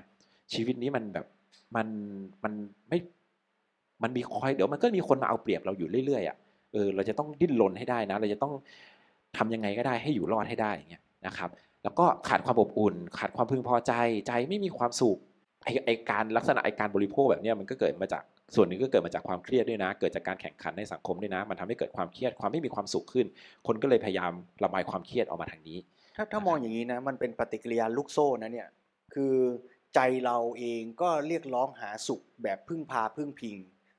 [0.54, 1.26] ชีวิตนี้มันแบบ
[1.76, 1.86] มัน
[2.44, 2.52] มัน
[2.88, 2.98] ไม่
[4.02, 6.36] มันมีคอยเดี๋ยวมันก็มีคนมาเอาเปรียบเราอยู่เรื่อยๆอะ
[6.72, 8.52] เออเราจะต้องดิ้นรนให้ได้นะ เราจะต้อง
[9.36, 11.50] ทำยังไงก็ได้ให้อยู่รอดให้ได้อย่างเงี้ยนะครับ
[11.84, 13.92] แล้วก็ขาดความอบอุ่น ขาดความพึงพอใจ
[14.26, 15.18] ใจไม่มีความสุข
[15.64, 18.22] ไอไอการลักษณะไอการบริโภคแบบนี้มันก็เกิดมาจาก
[18.54, 23.26] ส่วนหนึ่งก็เกิดมาจากความเครียดด้วยนะ เกิดจากการแข่งขันในสังคมด้วยนะ มันทำให้เกิดความเครียดความไม่มีความสุขขึ้น
[23.66, 24.32] คนก็เลยพยายาม
[24.64, 25.78] ระบายความเครียดออกมาทางนี้
[26.16, 28.68] ถ้าถ้ามองอย่างนี้นะมันเป็นปฏิกิริยาลูกโซ่นะเนี่ย
[29.14, 29.34] คือ
[29.94, 33.56] ใจเราเองก็เรียกร้องหาสุขแบบพึ่งพาพึ่งพิง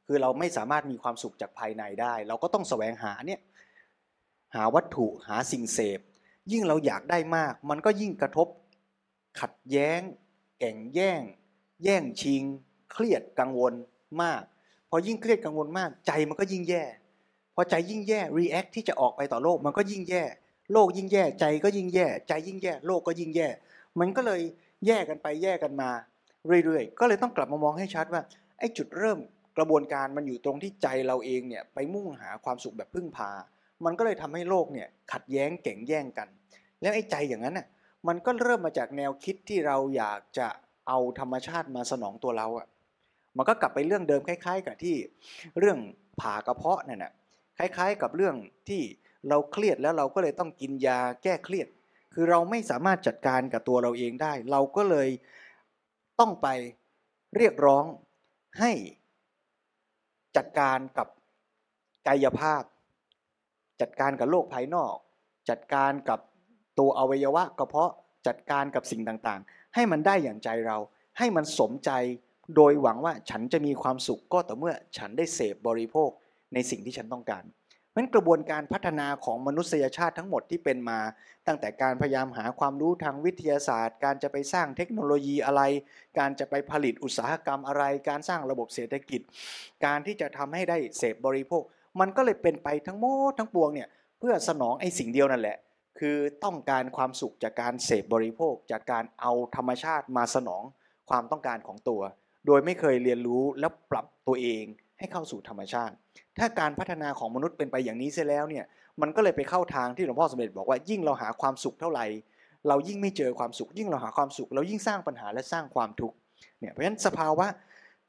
[0.07, 3.39] คือเราไม่สามารถมีความสุขจากภายในได้ เราก็ต้องแสวงหาเนี่ย
[4.55, 5.99] หาวัตถุหาสิ่งเสพ
[6.51, 8.47] ยิ่งเราอยากได้มาก มันก็ยิ่งกระทบ
[9.39, 10.01] ขัดแย้ง
[10.59, 11.21] แก่งแย่ง
[11.83, 12.43] แย่งชิง
[12.91, 13.73] เครียดกังวล
[14.21, 14.41] มาก
[14.89, 16.83] พอยิ่งเครียดกังวลมาก ใจมันก็ยิ่งแย่
[17.55, 20.23] พอใจยิ่งแย่ react ที่จะออกไปต่อโลกมันก็ยิ่งแย่
[20.73, 23.47] โลกยิ่งแย่ ใจก็ยิ่งแย่ ใจยิ่งแย่ โลกก็ยิ่งแย่
[23.99, 24.41] มันก็เลย
[24.85, 25.89] แย่กันไปแย่กันมา
[26.65, 28.21] เรื่อยๆ ก็เลยต้องกลับมามองให้ชัดว่า
[28.59, 29.19] ไอ้จุดเริ่ม
[29.57, 33.31] กระบวนการมันอยู่ตรงที่ใจเราเองเนี่ยไปมุ่งหาความสุขแบบพึ่งพา
[33.85, 36.27] มันก็เลยทำให้โลกเนี่ยขัดแย้งแก่งแย่งกัน
[36.81, 37.67] แล้วไอ้ใจอย่างนั้นน่ะ
[38.07, 40.47] มันก็เริ่มมาจากแนวคิดที่เราอยากจะ
[40.87, 42.67] เอาธรรมชาติมาสนองตัวเราอะ่ะ
[43.37, 44.95] มันก็กลับไปเรื่องเดิมคล้าย ๆ กับที่
[45.59, 45.77] เรื่อง
[46.21, 47.13] ผ่ากระเพาะเนี่ยนะ
[47.57, 48.35] คล้าย ๆ กับเรื่อง
[48.69, 48.81] ที่
[49.29, 51.67] เราเครียดแล้วเราก็เลยต้องกินยาแก้เครียด
[52.13, 55.09] คือเราไม่สามารถจัดการกับตัวเราเองได้ เราก็เลย
[56.19, 56.47] ต้องไป
[57.35, 57.85] เรียกร้อง
[58.59, 58.71] ให้
[60.37, 61.07] จัดการกับ
[62.07, 62.63] กายภาพ
[63.81, 64.95] จัดการกับโลกภายนอก
[65.49, 66.19] จัดการกับ
[66.79, 67.93] ตัวอวัยวะกระเพาะ
[68.27, 70.77] จัดการกับสิ่งต่างๆ ให้มันได้อย่างใจเรา
[71.17, 71.91] ให้มันสมใจ
[72.55, 76.09] โดยหวังว่าฉันจะมีความสุขก็ต่อเมื่อฉันได้เสพบริโภค
[76.53, 77.43] ในสิ่งที่ฉันต้องการ
[77.91, 80.99] เพราะกระบวนการพัฒนาของมนุษยชาติทั้งหมดที่เป็นมา
[81.47, 85.61] ตั้งแต่การพยายามหาความรู้ทางวิทยาศาสตร์ การจะไปสร้างเทคโนโลยีอะไร
[86.19, 89.21] การจะไปผลิตอุตสาหกรรมอะไร การสร้างระบบเศรษฐกิจ
[89.85, 91.63] การที่จะทำให้ได้เสพบริโภค
[91.99, 93.87] มันก็เลยเป็นไปทั้งหมดทั้งปวงเนี่ย
[94.19, 95.57] เพื่อสนองไอ้สิ่งเดียวนั่นแหละ
[95.99, 100.63] คือต้องการความสุขจากการเสพบริโภค จากการเอาธรรมชาติมาสนอง
[101.09, 102.01] ความต้องการของตัว
[102.47, 104.63] โดยไม่เคยเรียนรู้และปรับตัวเอง
[104.99, 105.93] ให้เข้าสู่ธรรมชาติ
[106.37, 108.65] ถ้าการพัฒนาของมนุษย์เป็นไปอย่างนี้เสียแล้วเนี่ย
[109.01, 112.05] มันก็เลยไปเข้าทางที่หลวงพ่อสมเด็จบอกว่ายิ่งเราหาความสุขเท่าไหร่
[112.67, 116.15] เรายิ่งไม่เจอความสุข ยิ่งเราหาความสุข เรายิ่งสร้างปัญหาและสร้างความทุกข์
[116.59, 117.47] เนี่ยเพราะฉะนั้นสภาวะ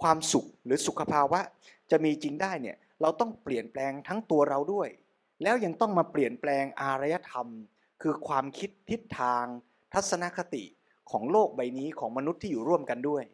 [0.02, 1.40] ความสุขหรือสุขภาวะ
[1.90, 4.88] จะมีจริงได้เนี่ย เราต้องเปลี่ยนแปลงทั้งตัวเราด้วย
[5.42, 7.46] แล้วยังต้องมาเปลี่ยนแปลงอารยธรรม
[8.02, 9.44] คือความคิดทิศทาง
[9.94, 10.64] ทัศนคติ
[11.10, 13.24] ของโลกใบนี้ของมนุษย์ที่อยู่ร่วมกันด้วย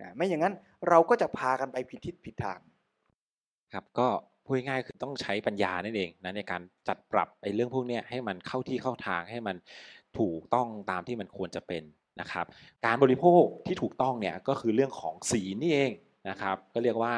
[0.00, 0.54] นะไม่อย่างนั้น
[0.88, 2.60] เราก็จะพากันไปผิดทิศผิดทาง
[3.72, 4.08] ครับก็
[4.44, 9.56] พูดง่ายคือต้องใช้ปัญญานั่นเองนะในการจัดปรับไอ้เรื่องพวกนี้ให้มันเข้าที่เข้าทางให้มัน
[10.18, 11.82] ถูกต้องตามที่มันควรจะเป็น
[12.20, 12.46] นะครับ
[12.84, 15.92] การบริโภคที่ถูกต้องเนี่ยก็คือเรื่องของสีนี่เอง
[16.28, 17.14] นะครับ ก็เรียกว่า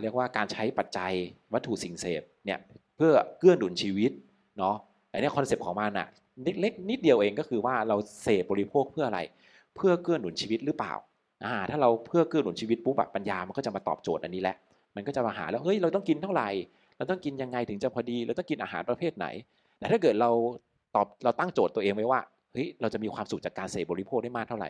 [0.00, 1.12] เรียกว่าการใช้ปัจจัย
[1.52, 2.58] วัตถุสิ่งเสพเนี่ย
[2.96, 4.10] เพื่อเกื้อหนุนชีวิต
[4.58, 4.76] เนาะ
[5.10, 6.08] แต่เนี่ยคอนเซปต์ของมันอะ
[6.42, 9.20] เล็กนิดเดียวเองก็คือว่าเราเสพบริโภคเพื่ออะไร
[9.76, 10.92] เพื่อเกื้อหนุนชีวิตหรือเปล่า
[11.44, 14.56] อ่าถ้าเราเพื่อเกื้อหนุนชีวิตปุ๊บแบบปัญญามันก็จะมาตอบโจทย์อันนี้แหละ
[14.96, 16.48] มันก็จะมาหาแล้วเฮ้ยเราต้องกินเท่าไหร่
[16.96, 19.26] เราต้องกินยังไงถึงจะพอดีเราต้องกินอาหารประเภทไหน
[19.78, 20.30] แต่ถ้าเกิดเรา
[20.94, 22.20] ตอบเราตั้งโจทย์ตัวเองไว้ว่า
[22.52, 24.68] เฮ้ยเราจะมีความสุขจากการเสพบริโภคได้มากเท่าไหร่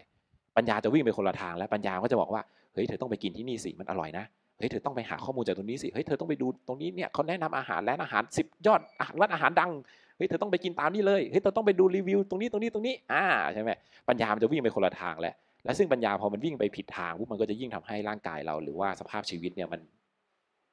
[0.57, 2.43] ปัญญาจะวิ่งไปคนละทางแล้วปัญญาก็จะบอกว่า
[2.75, 4.25] เฮ้ยเธอต้องไปกินที่นี่สิมันอร่อยนะ
[4.59, 8.81] เฮ้ยเธอต้องไปหาข้อมูลจากตรงนี้สิเฮ้ยเธอต้องไปดูตรงนี้เนี่ยเขาแนะนำอาหารและอาหารสิบยอด
[9.21, 9.71] ร้านอาหารดัง
[10.17, 13.25] เฮ้ยเธอต้องไปกินตามนี้เลยเฮ้ยเธอต้องไปดูรีวิวตรงนี้ตรงนี้ตรงนี้อ่า
[13.55, 13.71] ใช่ไหม
[14.09, 15.35] ปัญญามันจะวิ่งไปคนละทางแล้ว
[15.65, 19.81] และซึ่งปัญญาพอมันวิ่งไปผิดทางปุ๊บมันก็จะยิ่งทำให้ร่างกายเรา หรือว่าสภาพชีวิตเนี่ยมัน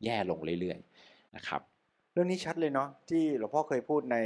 [0.05, 1.61] แย่ลงเรื่อยๆนะครับ
[2.13, 4.17] เรื่องนี้ชัดเลยเนาะที่หลวงพ่อเคยพูดใน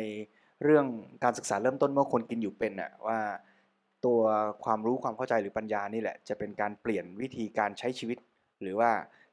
[0.63, 0.85] เรื่อง
[1.23, 3.19] การศึกษาเริ่มต้นเมื่อคนกินอยู่เป็นอะว่า
[4.05, 4.19] ตัว
[4.63, 8.17] ความรู้ความเข้าใจหรือปัญญานี่แหละ จะเป็นการเปลี่ยนวิธีการใช้ชีวิต
[8.61, 8.91] หรือว่า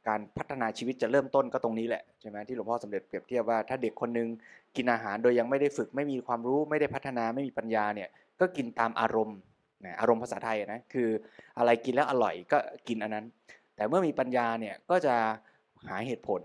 [0.08, 4.28] การพัฒนาชีวิตจะเริ่มต้นก็ตรงนี้แหละใช่ไหมที่หลวงพ่อสมเด็จเปรียบเทียบว่าถ้าเด็กคนนึง
[4.76, 8.08] กินอาหารโดยยังไม่ได้ฝึกไม่มีความรู้ไม่ได้พัฒนาไม่มีปัญญาเนี่ย
[8.40, 9.38] ก็กินตามอารมณ์
[9.84, 11.08] นะอารมณ์ภาษาไทยนะคือ
[11.58, 13.26] อะไรกินแล้วอร่อยก็กินอันนั้น
[13.76, 15.14] แต่เมื่อมีปัญญาเนี่ยก็จะ
[15.88, 16.40] หาเหตุผล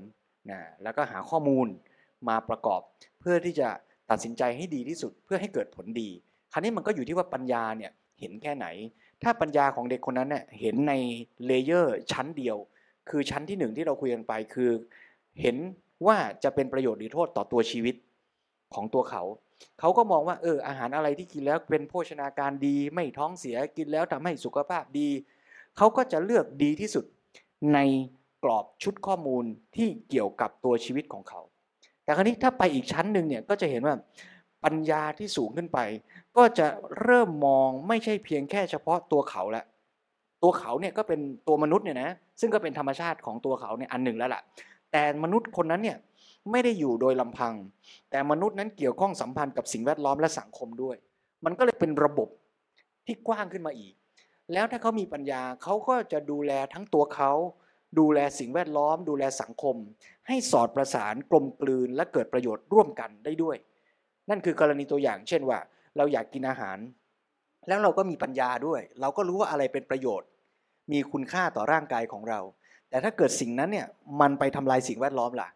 [0.52, 1.68] นะแล้วก็หาข้อมูล
[2.30, 2.82] มาประกอบ
[3.20, 3.70] เพื่อที่จะ
[4.10, 6.10] ตัดสินใจให้ดีที่สุดเพื่อให้เกิดผลดี
[6.52, 8.68] คราวนี้มันก็อยู่ที่ว่าปัญญาเนี่ยเห็นแค่ไหน
[9.24, 10.94] ถ้าปัญญาของเด็กคนนั้นเนี่ยเห็นใน
[11.46, 12.58] layer ชั้นเดียว
[13.10, 14.72] คือชั้นที่หนึ่งที่เราคุยกันไปคือ
[15.42, 15.58] เห็น
[16.08, 17.96] ว่าจะเป็นประโยชน์หรือโทษต่อตัวชีวิต
[18.74, 19.24] ของตัวเขา
[19.80, 25.10] เขาก็มองว่าเอออาหารอะไรที่กินแล้วเป็นโภชนาการดี ไม่ท้องเสียกินแล้วทำให้สุขภาพดี
[25.78, 27.06] เขาก็จะเลือกดีที่สุด
[27.74, 27.80] ใน
[28.44, 29.44] กรอบชุดข้อมูล
[29.76, 31.42] ที่เกี่ยวกับตัวชีวิตของเขา
[32.04, 33.96] แต่คราวนี้ถ้าไปอีกชั้นหนึ่งเนี่ยก็จะเห็นว่า
[34.64, 35.80] ปัญญาที่สูงขึ้นไป
[36.38, 36.68] ก็จะ
[37.02, 39.64] เริ่มมองไม่ใช่เพียงแค่เฉพาะตัวเขาและ
[40.44, 42.10] ตัวเขาเนี่ยก็เป็นตัวมนุษย์เนี่ยนะ
[42.42, 44.42] ซึ่งก็เป็นธรรมชาติของตัวเขาเนี่ยอันหนึ่งแล้วล่ะ
[44.92, 45.98] แต่มนุษย์คนนั้นเนี่ย
[46.52, 47.54] ไม่ได้อยู่โดยลำพัง
[48.12, 50.96] แต่มนุษย์นั้นเกี่ยวข้องสัมพันธ์กับสิ่งแวดล้อมและสังคมด้วย
[51.46, 52.30] มันก็เลยเป็นระบบ
[53.06, 53.94] ที่กว้างขึ้นมาอีก
[54.54, 57.32] แล้วถ้าเขามีปัญญาเขาก็จะดูแลทั้งตัวเขา
[58.00, 59.76] ดูแลสิ่งแวดล้อม ดูแลสังคม
[60.28, 63.58] ให้สอดประสานกลมกลืนและเกิดประโยชน์ร่วมกันได้ด้วย
[64.30, 65.60] นั่นคือกรณีตัวอย่าง เช่นว่า
[65.98, 66.78] เราอยากกินอาหาร
[67.68, 70.28] แล้วเราก็มีปัญญาด้วย เราก็รู้ว่าอะไรเป็นประโยชน์
[70.92, 72.40] มีคุณค่าต่อร่างกายของเรา
[72.90, 73.88] แต่ถ้าเกิดสิ่งนั้นเนี่ย
[74.22, 75.50] มันไปทำลายสิ่งแวดล้อมล่ะ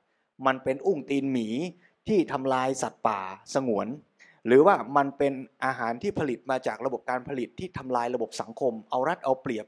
[0.46, 1.48] มันเป็นอุ้งตีนหมี
[2.08, 3.20] ที่ทำลายสัตว์ป่า
[3.54, 3.88] สงวน
[4.48, 5.34] หรือว่ามันเป็น
[5.66, 9.66] อาหารที่ผลิตมาจากระบบการผลิตที่ทำลายระบบสังคม เอารัดเอาเปรียบ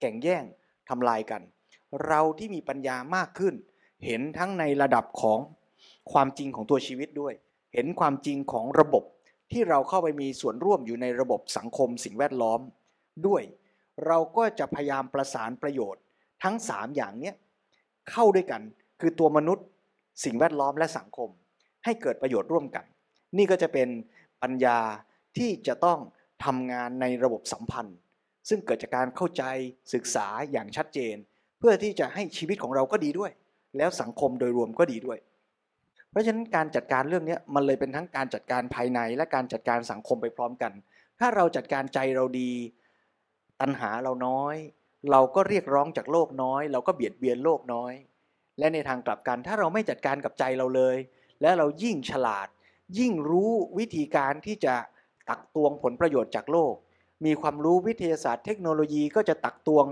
[0.00, 0.44] แก่งแย่ง
[0.88, 1.42] ทำลายกัน
[2.06, 3.54] เราที่มีปัญญามากขึ้น
[4.04, 5.38] เห็นทั้งในระดับของ
[6.12, 7.34] ความจริงของตัวชีวิตด้วย
[7.74, 9.04] เห็นความจริงของระบบ
[9.52, 12.60] ที่เราเข้าไปมีส่วนร่วมอยู่ในระบบสังคมสิ่งแวดล้อม
[13.26, 13.42] ด้วย
[14.06, 16.02] เราก็จะพยายามประสานประโยชน์
[16.44, 17.34] ทั้งสามอย่างเนี้ย
[18.10, 18.62] เข้าด้วยกัน
[19.00, 19.66] คือตัวมนุษย์
[20.24, 21.28] สิ่งแวดล้อมและสังคม
[21.84, 22.84] ให้เกิดประโยชน์ร่วมกัน
[23.36, 23.88] นี่ก็จะเป็น
[24.42, 24.78] ปัญญา
[25.38, 25.98] ที่จะต้อง
[26.44, 27.96] ทำงานในระบบสัมพันธ์
[28.48, 29.44] ซึ่งเกิดจากการเข้าใจ
[29.94, 31.16] ศึกษาอย่างชัดเจน
[31.58, 33.32] เพื่อที่จะให้ชีวิตของเราก็ดีด้วย
[33.76, 35.18] แล้วสังคมโดยรวมก็ดีด้วย
[36.12, 40.72] เพราะฉะนั้นการจัดการเรื่องนี้มันเลยเป็นทั้งการจัดการภายใน และการจัดการสังคมไปพร้อมกัน
[41.20, 42.52] ถ้าเราจัดการใจเราดี
[43.60, 44.56] ตัณหาเราน้อย
[45.10, 47.92] เราก็เรียกร้องจากโลกน้อย เราก็เบียดเบียนโลกน้อย
[48.58, 50.96] และในทางกลับกันถ้าเราไม่จัดการกับใจเราเลย
[51.42, 52.48] และเรายิ่งฉลาด
[52.98, 54.74] ยิ่งรู้วิธีการที่จะ
[55.28, 56.74] ตักตวงผลประโยชน์จากโลก
[57.24, 59.86] มีความรู้วิทยาศาสตร์เทคโนโลยีก็จะตักตวง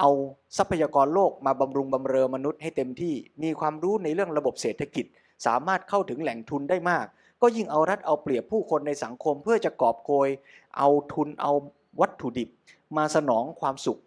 [0.00, 0.10] เอา
[0.56, 5.06] ทรัพยากรโลกมาบำรุงบำเรอมนุษย์ให้เต็มที่ มีความรู้ในเรื่องระบบเศรษฐกิจ
[5.46, 7.06] สามารถเข้าถึงแหล่งทุนได้มาก
[7.42, 10.28] ก็ยิ่งเอารัดเอาเปรียบผู้คนในสังคมเพื่อจะกอบโกย
[10.78, 11.52] เอาทุนเอา
[12.00, 12.48] วัตถุดิบ
[12.96, 14.00] มาสนองความสุข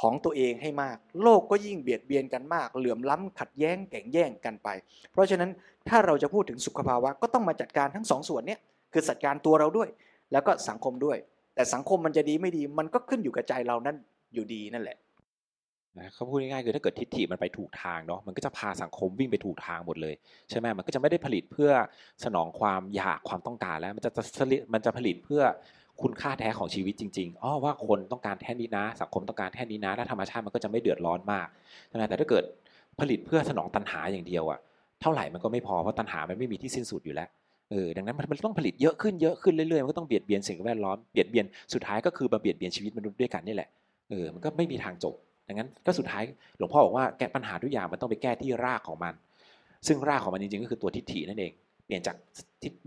[0.00, 4.68] ของตัวเองให้มาก โลกก็ยิ่งเบียดเบียนกันมาก เหลื่อมล้ำขัดแย้งแข่งแย่งกันไป
[5.12, 5.50] เพราะฉะนั้น
[5.88, 8.60] ถ้าเราจะพูดถึงสุขภาวะก็ต้องมาจัดการทั้งสองส่วนเนี้ย
[8.92, 9.88] คือจัดการตัวเราด้วย
[10.32, 11.18] แล้วก็สังคมด้วย
[11.54, 13.96] แต่สังคมมันจะดีไม่ดีมันก็ขึ้นอยู่กับใจเรานั่น
[14.34, 14.96] อยู่ดีนั่นแหละ
[15.98, 20.14] นะเขาพูดง่ายๆคือถ้าเกิดทิฏฐิมันไปถูกทางเนาะมันก็จะพาสังคมวิ่งไปถูกทางหมดเลย
[20.50, 21.70] ใช่ไหมมันก็จะไม่ได้ผลิตเพื่อ
[22.24, 25.42] สนองความอยากความต้องการแล้ว มันจะจะผลิตมันจะผลิตเพื่อ
[26.02, 31.48] คุณค่าแท้ของชีวิตจริงๆอ๋อว่าคนต้องการแค่นี้นะ สังคมต้องการแค่นี้นะและธรรมชาติมันก็จะไม่เดือดร้อนมาก
[31.88, 32.44] ใช่ไหมแต่ถ้าเกิด
[33.00, 34.58] ผลิตเพื่อสนองตัณหาอย่างเดียวอะ
[35.00, 37.28] เท่าไหร่มันก็ไม่พอเพราะตัณหามันไม่มีที่สิ้นสุดอยู่แล้ว
[37.70, 43.68] เออดังนั้นมันต้องผลิตเยอะขึ้นเยอะขึ้นเรื่อยๆมันก็ต้องเบียดเบียนสิ่งแวดล้อมเบียดเบียนสุดท้ายก็คือมาเบียดเบียนชีวิตมนุษย์ด้วยกันนี่แหละ
[44.10, 45.14] เออมันก็ไม่มีทางจบ
[45.48, 46.22] ดังนั้นก็สุดท้าย
[46.58, 49.14] หลวงพ่อบอกว่าแก้ปัญหาทุกอย่างมันต้องไปแก้ที่รากของมัน
[49.86, 51.52] ซึ่งรากของมันจริงๆก็คือตัวทิฏฐินั่นเอง
[51.86, 52.16] เปลี่ยนจาก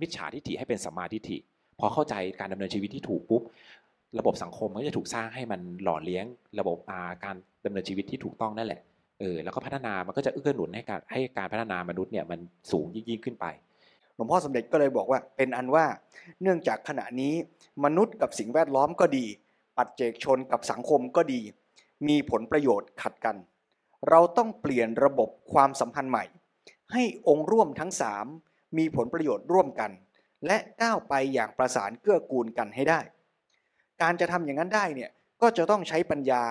[0.01, 1.37] มิจฉาทิฏฐิให้เป็นสัมมาทิฏฐิ
[1.79, 3.41] พอเข้าใจการดำเนินชีวิตที่ถูกปุ๊บ
[4.19, 6.25] ระบบสังคมก็จะถูกสร้างให้มันหล่อเลี้ยง
[6.59, 7.35] ระบบอาการ
[7.65, 8.81] ดำเนินชีวิตที่ถูกต้องนั่นแหละ
[9.19, 12.39] เออแล้วก็พัฒนามันก็จะเอื้อหนุนให้การให้การพัฒนามนุษย์เนี่ยมัน
[12.71, 13.45] สูงยิ่งขึ้นไป
[14.15, 15.85] หลวงพ่อสมเด็จก็เลยบอกว่าเป็นอันว่า
[16.41, 17.33] เนื่องจากขณะนี้
[17.85, 19.25] มนุษย์กับสิ่งแวดล้อมก็ดี
[19.77, 21.41] ปัจเจกชนกับสังคมก็ดี
[22.07, 23.37] มีผลประโยชน์ขัดกัน
[24.09, 26.25] เราต้องเปลี่ยนระบบความสัมพันธ์ใหม่
[26.93, 28.25] ให้องค์ร่วมทั้งสาม
[28.77, 29.91] มีผลประโยชน์ร่วมกัน
[30.45, 32.99] และก้าวไปอย่างประสานเกื้อกูลกันให้ได้
[34.01, 36.43] การจะทำอย่างนั้นได้เนี่ยก็จะต้องใช้ปัญญา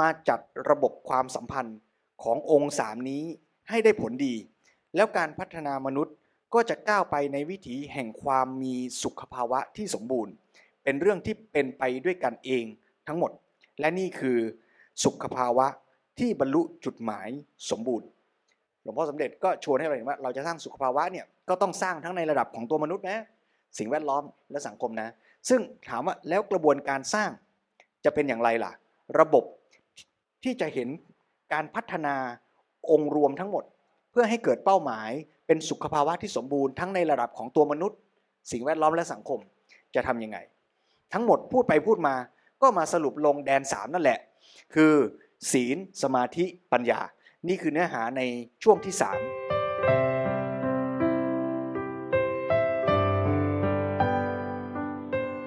[0.00, 1.78] มาจัดระบบความสัมพันธ์
[2.22, 3.22] ขององค์สามนี้
[3.68, 4.34] ให้ได้ผลดี
[4.94, 6.14] แล้วการพัฒนามนุษย์
[6.54, 10.32] ก็จะก้าวไปในวิถีแห่งความมีสุขภาวะที่สมบูรณ์
[10.82, 12.64] เป็นเรื่องที่เป็นไปด้วยกันเอง
[13.06, 13.30] ทั้งหมด
[13.80, 14.38] และนี่คือ
[15.04, 15.66] สุขภาวะ
[16.18, 17.28] ที่บรรลุจุดหมาย
[17.70, 18.08] สมบูรณ์
[18.82, 23.18] หลวงพ่อสมเด็จก็ชวนให้เราเห็นว่าเราจะสร้างสุขภาวะเนี่ยก็ต้องสร้างทั้งในระดับของตัวมนุษย์นะ
[23.78, 25.08] สิ่งแวดล้อมและสังคมนะ
[25.48, 27.30] ซึ่งถามว่าแล้วกระบวนการสร้าง
[28.04, 28.72] จะเป็นอย่างไรล่ะ
[29.20, 29.44] ระบบ
[30.44, 30.88] ที่จะเห็น
[31.52, 32.16] การพัฒนา
[32.90, 33.64] องค์รวมทั้งหมด
[34.10, 35.10] เพื่อให้เกิดเป้าหมาย
[35.46, 37.98] เป็นสุขภาวะที่สมบูรณ์ทั้งในระดับของตัวมนุษย์
[38.52, 39.38] สิ่งแวดล้อมและสังคม
[39.94, 40.38] จะทำยังไง
[41.12, 42.14] ทั้งหมดพูดไปพูดมา
[42.62, 44.18] ก็มาสรุปลงแดนสามนั่นแหละ
[44.74, 44.94] คือ
[45.52, 47.00] ศีลสมาธิปัญญา
[47.48, 48.22] นี่คือเนื้อหาใน
[48.62, 49.18] ช่วงที่สาม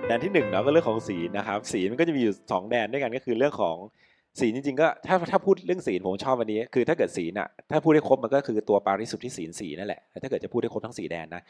[0.07, 3.78] แดนที่หนึ่งเนาะก็เรื่องของศีลนะครับศีลมันก็จะมีอยู่สองแดนด้วยกันก็คือเรื่องของ
[4.39, 11.41] ศีลจริงๆก็ถ้าถ้าพูดเรื่องศีลผมชอบวันนี้ คือถ้าเกิดศีลอะถ้าพูดได้ครบมันก็คือตัวปาริสุทธิศีลสีนั่นแหละถ้าเกิดจะพูดได้ครบทั้งสี่แดนนะ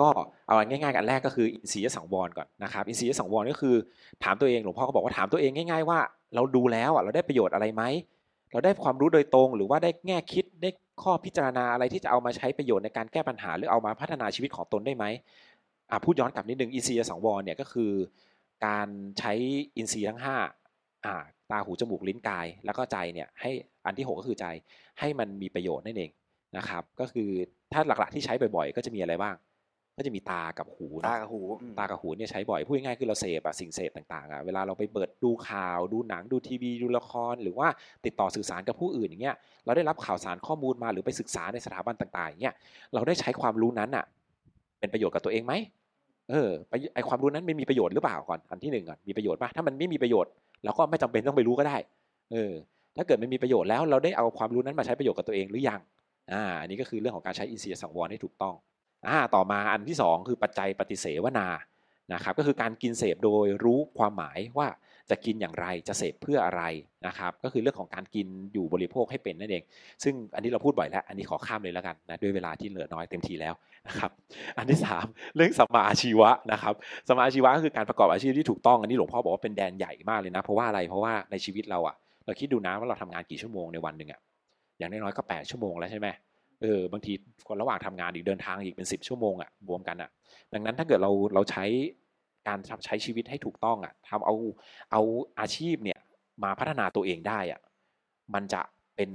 [0.00, 0.08] ก็
[0.46, 3.74] เอาง่ายๆกันแรกก็คืออินทรียสังวรก่อนนะครับอินทรียสังวรก็คือ
[4.24, 5.98] ถามตัวเองหลวงพ่อก็บอกว่าถามตัวเองง่าย ๆ ว่า
[6.34, 7.82] เราดูแล้วอะเราได้ประโยชน์อะไรไหม
[8.52, 10.70] เราได้ความรู้โดยตรงหรือว่าได้แง่คิดได้
[11.02, 15.04] ข้อพิจารณาอะไรที่จะเอามาใช้ประโยชน์ในการแก้ปัญหา หรือเอามาพัฒนาชีวิตของตนได้ไหม
[15.90, 17.92] อะพูดย้อนกลับนิดนึงอินทรียสังวรเนี่ยก็คือ
[18.66, 18.88] การ
[19.18, 19.32] ใช้
[19.76, 20.36] อินทรีย์ทั้งห้า
[21.04, 23.50] อ่าตาหูจมูกลิ้นกาย แล้วก็ใจเนี่ยให้
[23.86, 24.46] อันที่หกก็คือใจ
[24.98, 26.10] ให้มันมีประโยชน์นั่นเอง
[26.56, 27.28] นะครับ ก็คือ
[27.72, 29.34] ถ้าหลักๆที่ใช้บ่อยๆ ก็จะมีอะไรบ้าง
[29.98, 37.68] ก็จะมีตากับหูเนอะตากับหูอืมตากับหูเนี่ยใช้บ่อยพูดง่ายๆคือเราเสพอะสิ่งเสพต่างๆอะเวลาเราไปเปิดดูข่าวดูหนังดูทีวีดูละคร หรือว่า
[38.04, 42.54] ติดต่อสื่อสารกับผู้อื่นอย่างเงี้ยเราได้รับข่าวสารข้อมูลมาหรือไปศึกษาในสถาบันต่างๆอย่างเงี้ย
[42.94, 44.04] เราได้ใช้ความรู้นั้นอะ
[44.78, 45.54] เป็นประโยชน์กับตัวเองไหม
[46.30, 50.30] เออไปไอความรู้นั้นไม่มีประโยชน์หรือเปล่าก่อนอันที่หนึ่งก่อนมีประโยชน์ป่ะถ้ามันไม่มีประโยชน์
[50.64, 51.76] เราก็ไม่จำเป็นต้องไปรู้ก็ได้
[52.32, 52.52] เออ
[52.96, 55.80] ถ้าเกิดมันมีประโยชน์แล้วเราได้เอาความรู้นั้นมาใช้ประโยชน์กับตัวเองหรือยัง
[56.32, 58.54] อ่าอันนี้ก็คือเรื่องของการใช้อินทรียสังวรให้ถูกต้อง
[59.06, 61.46] อ่าต่อมาอันที่สองคือปัจจัยปฏิเสวนา
[62.14, 64.68] นะครับก็คือการกินเสพโดยรู้ความหมายว่า
[65.10, 66.62] จะกินอย่างไรจะเสพเพื่ออะไร
[67.06, 69.62] นะครับก็คือเรื่องของการกินอยู่บริโภคให้เป็นนั่นเอง
[70.04, 73.54] ซึ่งอันนี้เราพูดบ่อยแล้ว อันนี้ขอข้ามเลยแล้วกันนะด้วยเวลาที่เหลือน้อยเต็มทีแล้ว
[73.88, 74.10] นะครับ
[74.58, 76.74] อันที่สามเรื่องสมาอาชีวะนะครับ
[77.08, 84.20] สมาอาชีวะก็คือการประกอบอาชีพที่ถูกต้องอันนี้หลวงพ่อบอกว่าเป็นแดนใหญ่มากเลยนะเพราะว่าอะไรเพราะว่าในชีวิตเราอะเราคิดดูนะว่าเราทำงานกี่ชั่วโมงในวันหนึ่งอะ
[84.78, 86.08] อย่างน้อยๆก็แปดชั่วโมงแล้วใช่ไหม
[86.62, 87.12] เออบางที
[87.48, 90.10] คนระหว่างทำงานอีกเดินทางอีกเป็นสิบชั่วโมงอะรวมกันอะ
[90.54, 91.64] ดังนั้นถ้าเกิดเราเราใช้
[92.48, 94.34] การใช้ชีวิตให้ถูกต้องอะทำเอา
[94.92, 95.02] เอา
[95.40, 95.98] อาชีพเนี่ย
[96.44, 97.60] มาพัฒนาตัวเองได้อะ
[98.34, 98.62] มันจะ
[98.96, 99.10] เป็น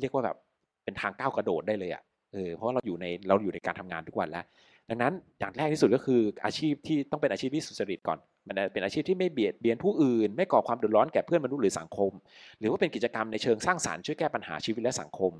[0.00, 0.36] เรียกว่าแบบ
[0.84, 2.02] เป็นทางก้าวกระโดดได้เลยอะ
[2.32, 4.44] เออเพราะเราอยู่ในเราอยู่ในการทำงานทุกวันแล้ว
[4.90, 8.18] ดังนั้นอย่างแรกที่สุดก็คืออาชีพที่ต้องเป็นอาชีพที่สุจริตก่อน
[8.48, 12.12] มันเป็นอาชีพที่ไม่เบียดเบียนผู้อื่น ไม่ก่อความเดือดร้อนแก่เพื่อนมนุษย์หรือสังคม
[12.58, 15.32] หรือว่าเป็นกิจกรรมในเชิงสร้างสารรค์ช่วยแก้ปัญหาชีวิตและสังคม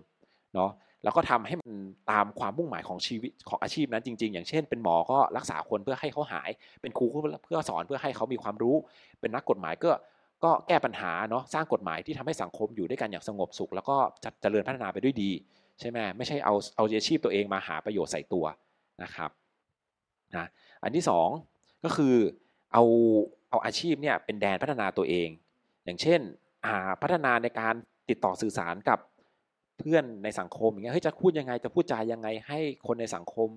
[0.57, 0.73] เนาะ
[1.05, 1.73] แล้วก็ทำให้มัน
[2.11, 6.51] ตามความมุ่งหมายของชีวิตของอาชีพนั้นจริง ๆ อย่างเช่น เป็นหมอก็รักษาคนเพื่อให้เขาหาย
[6.83, 8.77] เป็นครูเพื่อสอนเพื่อให้เขามีความรู้
[9.21, 9.91] เป็นนักกฎหมายก็
[10.45, 15.31] ก็แก้ปัญหาเนาะสร้างกฎหมายที่ทำให้สังคมอยู่ด้วยกันอย่างสงบสุข แล้วก็จเจริญพัฒนาไปด้วยดี
[15.81, 18.45] ใช่ไหมไม่ใช่เอาเอาอาชีพตัวเองมาหาประโยชน์ใส่ตัว
[19.03, 19.31] นะครับ
[20.37, 20.47] นะ
[20.83, 21.05] อันที่
[21.45, 22.15] 2 ก็คือ
[22.73, 22.85] เอา
[23.51, 25.29] เอาอาชีพเนี่ยเป็นแดนพัฒนาตัวเอง
[25.85, 26.21] อย่างเช่น
[27.03, 27.75] พัฒนาในการ
[28.09, 28.99] ติดต่อสื่อสารกับ
[29.79, 33.49] เพื่อนในสังคมอย่างเงี้ยเฮ้ยจะพูดยังไงจะพูดจายังไงให้คนในสังคม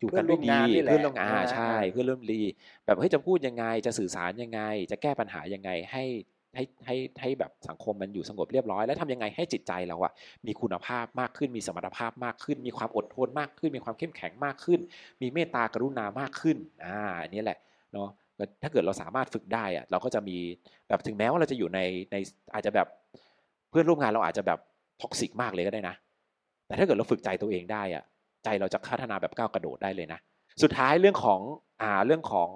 [0.00, 2.42] อยู่กันด้วยดีเพื่อนร่วมงานใช่ เพื่อนร่วมดี
[2.84, 6.04] แบบเฮ้ยจะพูดยังไงจะสื่อสารยังไง จะแก้ปัญหายังไงให้
[6.54, 10.12] ให้ให้ให้แบบสังคมมันอยู่สงบเรียบร้อย แล้วทำยังไงให้จิตใจเราอะ
[10.46, 14.80] มีคุณภาพมากขึ้น มีสมรรถภาพมากขึ้น มีความอดทนมากขึ้น มีความเข้มแข็งมากขึ้น
[15.22, 17.58] มีเมตตากรุณามากขึ้นอ่าอันนี้แหละ
[17.92, 18.08] เนาะ
[18.62, 20.38] ถ้าเกิดเราสามารถฝึกได้อะเราก็จะมี
[20.88, 21.80] แบบถึงแม้ว่าเราจะอยู่ใน
[22.12, 22.16] ใน
[22.54, 22.88] อาจจะแบบ
[23.33, 24.58] เพื่อนร่วมงานเราอาจจะแบบ
[25.00, 25.94] toxic มากเลยก็ได้นะ
[26.66, 28.04] แต่ถ้าเกิดเราฝึกใจตัวเองได้อะ
[28.44, 30.18] ใจเราจะพัฒนาแบบก้าวกระโดดได้เลยนะ
[30.62, 31.40] สุดท้ายเรื่องของ
[31.82, 32.48] อ่าเรื่องของ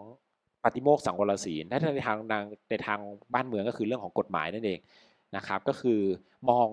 [0.64, 2.18] ปาติโมกขสังวรศีลถ้าในทาง
[2.70, 3.00] ในทาง
[3.34, 4.78] บ้านเมืองก็คือเรื่องของกฎหมายนั่นเอง
[5.36, 6.00] นะครับ ก็คือ
[6.50, 6.68] มอง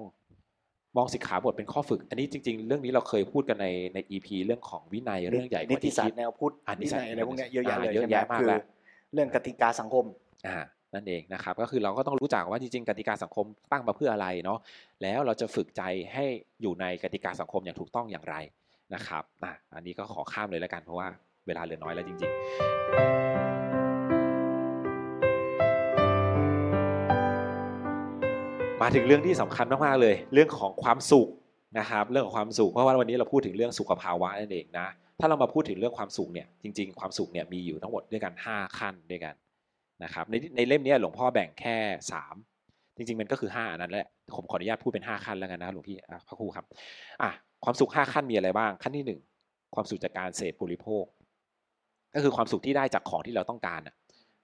[0.97, 8.61] มองสิกขาบทเป็นข้อฝึก อันนี้จริง ๆ เรื่องนี้เราเคยพูดกันในในอีพีเรื่องของวินัยเรื่องใหญ่นิติศาสตร์แนวพุทธวินัยอะไรพวกนี้เยอะแยะเลยเยอะแยะมากแล้ว
[9.13, 10.05] เรื่องกติกาสังคม
[10.47, 10.57] อ่า
[10.95, 14.59] นั่นเองนะครับก็คือเราก็ต้องรู้จักว่าจริงๆกติกาสังคมตั้งมาเพื่ออะไรเนาะ
[15.01, 15.81] แล้วเราจะฝึกใจ
[16.13, 16.25] ให้
[16.61, 18.35] อยู่ในกติกาสังคมอย่างถูกต้องอย่างไร
[18.93, 21.07] นะครับอะอันนี้ก็ขอข้ามเลยแล้วกันเพราะว่า
[21.47, 22.41] เวลาเหลือน้อยแล้วจริง ๆ
[28.81, 31.27] มาถึงเรื่องที่สำคัญมากๆเลย เรื่องของความสุข
[31.79, 34.87] นะครับ เรื่องของความสุขเพราะว่าวันนี้เราพูดถึงเรื่องสุขภาวะนั่นเองนะ
[35.19, 39.33] ถ้าเรามาพูดถึงเรื่องความสุขเนี่ยจริง ๆ ความสุขเนี่ยมีอยู่ทั้งหมดด้วยกัน 5 ขั้นด้วยกัน
[40.03, 41.75] นะครับในในเล่มนี้หลวงพ่อแบ่งแค่
[42.39, 46.65] 3 จริง ๆ มันก็คือ5นั้นแหละผมขออนุญาตพูดเป็น 5 ขั้นแล้วกันนะหลวงพี่พระครูครับ
[47.21, 47.31] อะ
[47.63, 49.17] ความสุข 5 ขั้นมีอะไรบ้าง ขั้นที่
[49.47, 51.03] 1 ความสุขจากการเสพบริโภค
[52.15, 53.95] ก็คือความสุขที่ได้จากของที่เราต้องการอะ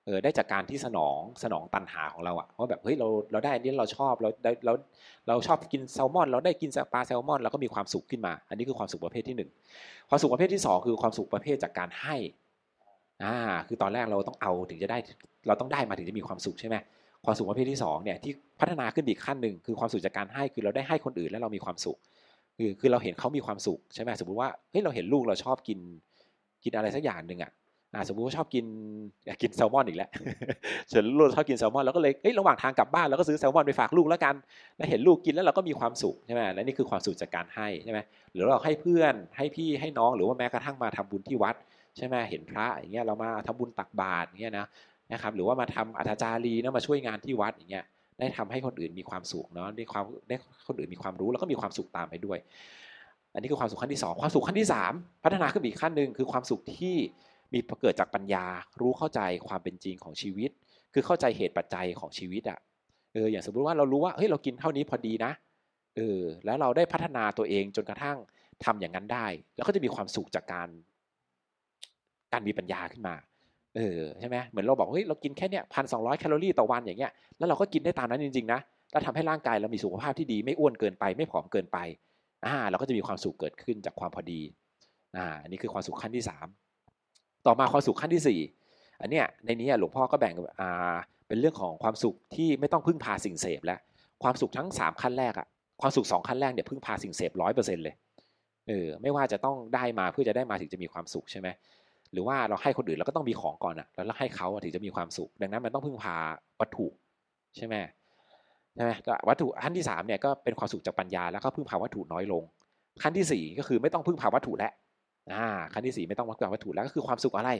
[0.06, 4.74] เออได้จากการที่สนองสนองตันหาของเราอะว่าแบบเฮ้ยเราเราได้อันนี้เราชอบเราได้เรา
[5.28, 12.16] เราชอบกินแซลมอน เราได้กินปลาแซลมอนเราก็มีความสุขขึ้นมา อันนี้คือความสุขประเภทที่ 1 ความสุขประเภทที่ 2 คือความสุขประเภทจากการให้
[13.24, 13.36] อ่า
[13.67, 14.97] คือตอนแรกเราต้องเอาถึงจะได้
[15.47, 16.76] เราต้องได้มาถึงจะมีความสุขใช่ไหม
[17.26, 21.97] ความสุขประเภทที่2เนี่ยที่พัฒนาขึ้นอีกขั้นหนึ่งคือความสุขจากการให้คือเราได้ให้คนอื่นแล้วเรามีความสุข
[22.57, 25.80] คือคือเราเห็นเขามีความสุขใช่ไหมสมมติว่าเฮ้ยเราเห็นลูกเราชอบกิน
[26.63, 27.51] กินอะไรสักอย่างหนึ่งอะ
[27.93, 28.65] อ่าสมมติว่าชอบกิน
[29.26, 30.09] อยากกินแซลมอนอีกแล้ว
[30.89, 34.36] เสร็จลูกชอบกินแซลมอนเราก็เลยเฮ้ยระหว่างทางกลับบ้านเราก็ซื้อแซลมอนไปฝากลูกแล้วกัน
[34.78, 37.99] แล้วเห็นลูกกินแล้วเราก็มีความสุขใช่ไหมและนี่คือความสุขจากการให้ใช่ไหม
[38.34, 41.55] หรือเราให้เพื่อนให้พี่ให้น้องหรือว่าแม้กระทั่งมาทำบุญที่วัด
[41.98, 44.66] ใช่ไหมเห็นพระอย่างเงี้ยเรามาทำบุญตักบาตรอย่างเงี้ยนะ
[45.14, 47.86] นะครับหรือว่ามาทำอัตจารีนะมาช่วยงานที่วัดอย่างเงี้ย
[48.20, 50.36] ได้ทำให้คนอื่นมีความสุขเนาะได้ความได้
[50.68, 52.39] คนอื่นมีความรู้แล้วก็มีความสุขตามไปด้วย
[53.34, 56.96] อันนี้คือความสุขขั้นที่ 2 ความสุขขั้นที่ 3 พัฒนาขึ้นอีกขั้นหนึ่งคือความสุขที่
[57.54, 58.46] มีเกิดจากปัญญา
[58.82, 60.52] รู้เข้าใจความเป็นจริงของชีวิต
[60.94, 62.60] คือเข้าใจเหตุปัจจัยของชีวิตอะ
[63.14, 65.32] เอออย่างสมมติว่าเรารู้ว่าเฮ้ยเรากินเท่านี้พอดีนะ
[65.96, 68.18] เออแล้วเราได้พัฒนาตัวเองจนกระทั่ง
[68.66, 70.70] ทำอย่างนั้นได้ แล้วก็จะมีความสุขจากการ
[72.34, 73.15] การมีปัญญาขึ้นมา
[73.75, 78.59] เออใช่ไหมเหมือนเราบอกเฮ้ยเรากินแค่เนี้ยพันสองร้อยแคลอรี่ต่อวันอย่างเงี้ยแล้วเราก็กินได้ตามนั้นจริงๆนะ
[78.91, 81.77] แล้วทำให้ร่างกายเรามีสุขภาพที่ดีไม่อ้วนเกินไป ไม่ผอมเกินไป
[82.45, 84.41] อ่าเราก็จะมีความสุขเกิดขึ้นจากความพอดี
[85.17, 86.47] อ่าอันนี้คือความสุขขั้นที่สาม
[87.45, 88.39] ต่อมาความสุขขั้นที่สี่
[89.01, 90.95] อันเนี้ยในนี้หลวงพ่อก็แบ่งอ่า
[91.27, 93.79] เป็นเรื่องของความสุขที่ไม่ต้องพึ่งพาสิ่งเสพแล้ว
[94.23, 95.47] ความสุขทั้งสามขั้นแรกอะ
[95.82, 97.95] ความสุขสองขั้นแรกเนี่ยพึ่งพาสิ่งเสพร้อยเปอร์เซ็นต์เลย
[98.67, 101.47] เออไม่ว่าจะต้องได้มาเพื่อจะได้มาถึงจะมีความสุขใช่ไหม
[102.14, 106.16] หรือว่าเราให้คนอื่นเราก็ต้องมีของก่อนอะแล้วเราให้เขาถึงจะมีความสุข ดังนั้นมันต้องพึ่งพา
[106.59, 106.88] วัตถุ
[107.55, 107.76] ใช่ไหม
[108.76, 108.91] ใช่ไหม
[109.30, 112.43] วัตถุขั้นที่3เนี่ยก็เป็นความสุขจากปัญญาแล้วก็พึ่งพาวัตถุน้อยลง
[113.03, 114.72] ขั้นที่ 4 ก็คือไม่ต้องพึ่งพาวัตถุแล้ว
[115.34, 117.51] อ่าขั้นที่ 4 ไม่ต้องพึ่งพาวัตถุแล้วก็คือความสุขอะไร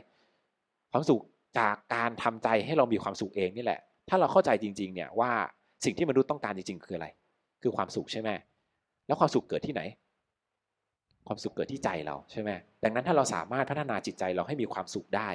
[0.92, 1.22] ความสุข
[1.60, 3.80] จากการทำใจให้เรามีความสุขเองนี่แหละ
[4.10, 5.32] ถ้าเราเข้าใจจริง ๆ เนี่ยว่า
[5.86, 7.08] สิ่งที่มนุษย์ต้องการจริงๆ คืออะไร
[7.62, 8.30] คือความสุขใช่ไหม
[9.08, 9.82] แล้วความสุขเกิดที่ไหน
[11.28, 12.52] ความสุขเกิดที่ใจเราใช่ไหม
[12.84, 15.30] ดังนั้นถ้าเราสามารถพัฒนาจิตใจเราให้มีความสุขได้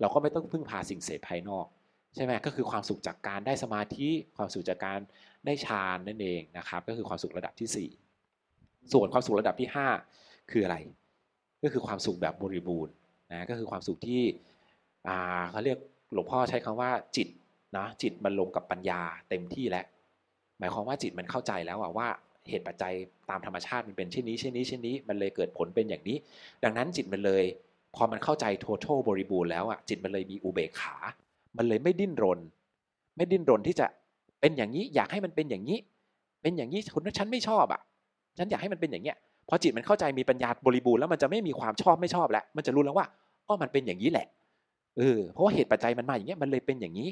[0.00, 1.66] เราก็ไม่ต้องพึ่งพาสิ่งเสพภายนอก
[2.14, 4.98] ใช่ไหมก็คือความสุขจากการได้สมาธิความสุขจากการ
[5.46, 7.88] ได้ฌานนั่นเองนะครับก็คือความสุขระดับที่
[8.44, 9.68] 4 ส่วนความสุขระดับที่
[10.10, 10.76] 5 คืออะไร
[11.62, 12.92] ก็คือความสุขแบบบริบูรณ์
[13.32, 14.22] นะก็คือความสุขที่
[15.50, 15.78] เขาเรียก
[16.12, 17.28] หลวงพ่อใช้คำว่าจิต
[17.76, 19.84] นะจิตมันลงกับปัญญาเต็มที่แล้ว
[20.58, 22.08] หมายความว่าจิตมันเข้าใจแล้วว่า
[22.48, 22.92] เหตุปัจจัย
[23.30, 26.16] ตามธรรมชาติมันเป็นเช่นนี้เช่นนี้เช่นนี้มันเลยเกิดผลเป็นอย่างนี้
[26.64, 27.44] ดังนั้นจิตมันเลย
[27.96, 30.96] พอมันเข้าใจทั้งบริบูรณ์แล้วอะจิตมันเลยมีอุเบกขา
[31.56, 32.38] มันเลยไม่ดิ้นรน
[33.16, 33.86] ไม่ดิ้นรนที่จะ
[34.40, 35.78] เป็นอย่างนี้ อยากให้มันเป็นอย่างนี้
[36.42, 37.80] เป็นอย่างนี้คนนั้นฉันไม่ชอบอะ
[38.38, 39.16] ฉันอยากให้มันเป็นอย่างเนี้ย
[39.48, 43.06] พอจิตมันเข้าใจมีปัญญาบริบูรณ์แล้วมันจะไม่มีความชอบไม่ชอบแล้วมันจะรู้แล้วว่า
[43.48, 44.26] ก็มันเป็นอย่างนี้แหละ
[44.98, 47.08] เออเพราะว่าเหตุปัจจัยมันมาอย่างเงี้ยมันเลยเป็นอย่างนี้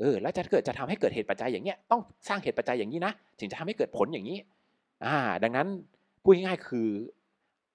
[0.00, 4.38] เออแล้วจะเกิดจะทำให้เกิดเหตุปัจจัยอย่างเงี้ยต้องสร้างเหตุปัจจัยอย่างนี้นะถึงจะทำให้เกิดผลอย่างนี้
[5.04, 5.66] อ่าดังนั้น
[6.22, 6.88] พูดง่ายๆคือ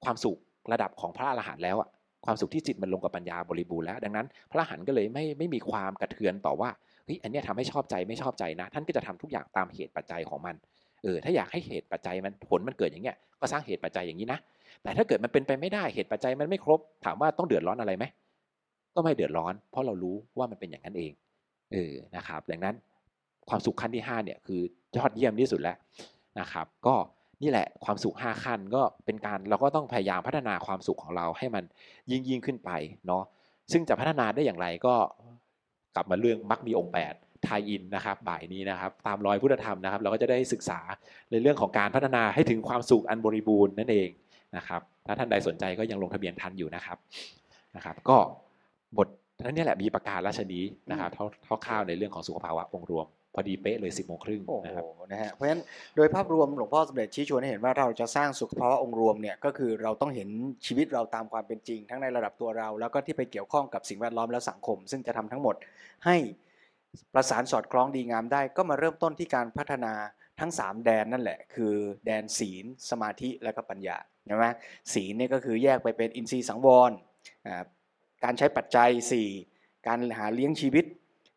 [0.04, 0.38] ความสุข
[0.72, 1.90] ระดับของพระอรหันต์แล้วอะ
[2.26, 6.70] ความสุขที่จิตมันลงกับปัญญาบริบูรณ์แล้ว ดังนั้น พระอรหันต์ก็เลยไม่ไม่มีความกระเทือนต่อว่า
[7.06, 10.56] เฮ้ยอันนี้ทำให้ชอบใจไม่ชอบใจนะ ท่านก็จะทำทุกอย่างตามเหตุปัจจัยของมัน
[11.04, 14.40] เออถ้าอยากให้เหตุปัจจัยมันผลมันเกิดอย่างเงี้ยก็สร้างเหตุปัจจัยอย่างนี้นะ
[14.84, 18.06] แต่ถ้าเกิดมันเป็นไปไม่ได้เหตุปัจจัยมันไม่ครบ ถามว่าต้องเดือดร้อนอะไรไหม
[18.96, 21.12] ก็ไม่เดือดร้อน เพราะเรารู้ว่ามันเป็นอย่างนั้นเอง
[21.72, 22.76] เออนะครับ ดังนั้น
[23.50, 24.62] ความสุขขั้นที่5เนี่ยคือ
[24.98, 25.78] ยอดเยี่ยมที่สุดแล้ว
[26.40, 26.96] นะครับ ก็
[27.44, 31.64] นี่แหละความสุข 5 ขั้นก็เป็นการเราก็ต้องพยายามพัฒนาความสุขของเราให้มัน
[32.12, 32.72] ยิ่งยิ่งขึ้นไป
[33.08, 33.24] เนาะ
[33.72, 34.96] ซึ่งจะพัฒนาได้อย่างไรก็
[35.96, 40.80] กลับมาเรื่องมักมีองค์8ทายอินนะครับบ่ายนี้นะครับ ตามรอยพุทธธรรมนะครับ เราก็จะได้ศึกษา
[41.32, 44.10] ในเรื่องของการพัฒนาให้ถึงความสุขอันบริบูรณ์นั่นเอง
[44.58, 46.98] นะครับถ้าท่านใดสนใจก็ยังลงทะเบียนทันอยู่นะครับ
[47.76, 48.18] นะครับ ก็
[48.98, 49.08] บท
[49.44, 55.62] นั้นนี่แหละมีประการราชนี้นะครับเท่าเท่าข้าวในเรื่องของสุขภาวะองค์รวม พอดีเป๊ะเลยสิบโมงครึ่งโอ้โหนะครับนะฮะเพราะฉะนั้น
[55.96, 60.30] โดยภาพรวมหลวงพ่อสมเด็จชี้ชวนให้เห็นว่าเราจะสร้างสุขภาวะองค์รวมเนี่ยก็คือเราต้องเห็น
[60.66, 65.56] ชีวิตเราตามความเป็นจริง ทั้งในระดับตัวเรา แล้วก็ที่ไปเกี่ยวข้องกับสิ่งแวดล้อมและสังคม ซึ่งจะทำทั้งหมด
[66.06, 66.16] ให้
[67.14, 69.94] ประสานสอดคล้องดีงามได้ ก็มาเริ่มต้นที่การพัฒนา
[70.40, 71.74] ทั้ง 3 แดนนั่นแหละ คือ
[72.06, 74.46] แดนศีล สมาธิและก็ปัญญาใช่ไหม
[74.94, 76.92] ศีลเนี่ยก็คือแยกไปเป็นอินทรีย์สังวร
[77.48, 77.64] อ่า
[78.24, 78.90] การใช้ปัจจัย
[79.38, 80.86] 4 การหาเลี้ยงชีวิต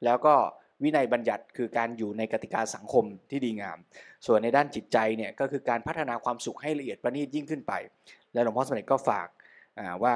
[0.04, 0.34] แล้วก็
[0.84, 3.78] วินัยบัญญัติคือการอยู่ในกติกาสังคมที่ดีงาม
[4.26, 7.72] ส่วนในด้านจิตใจเนี่ยก็คือการพัฒนาความสุขให้ละเอียดประณีตยิ่งขึ้นไป
[8.32, 9.28] และหลวงพ่อสมเด็จก็ฝาก
[10.04, 10.14] ว่า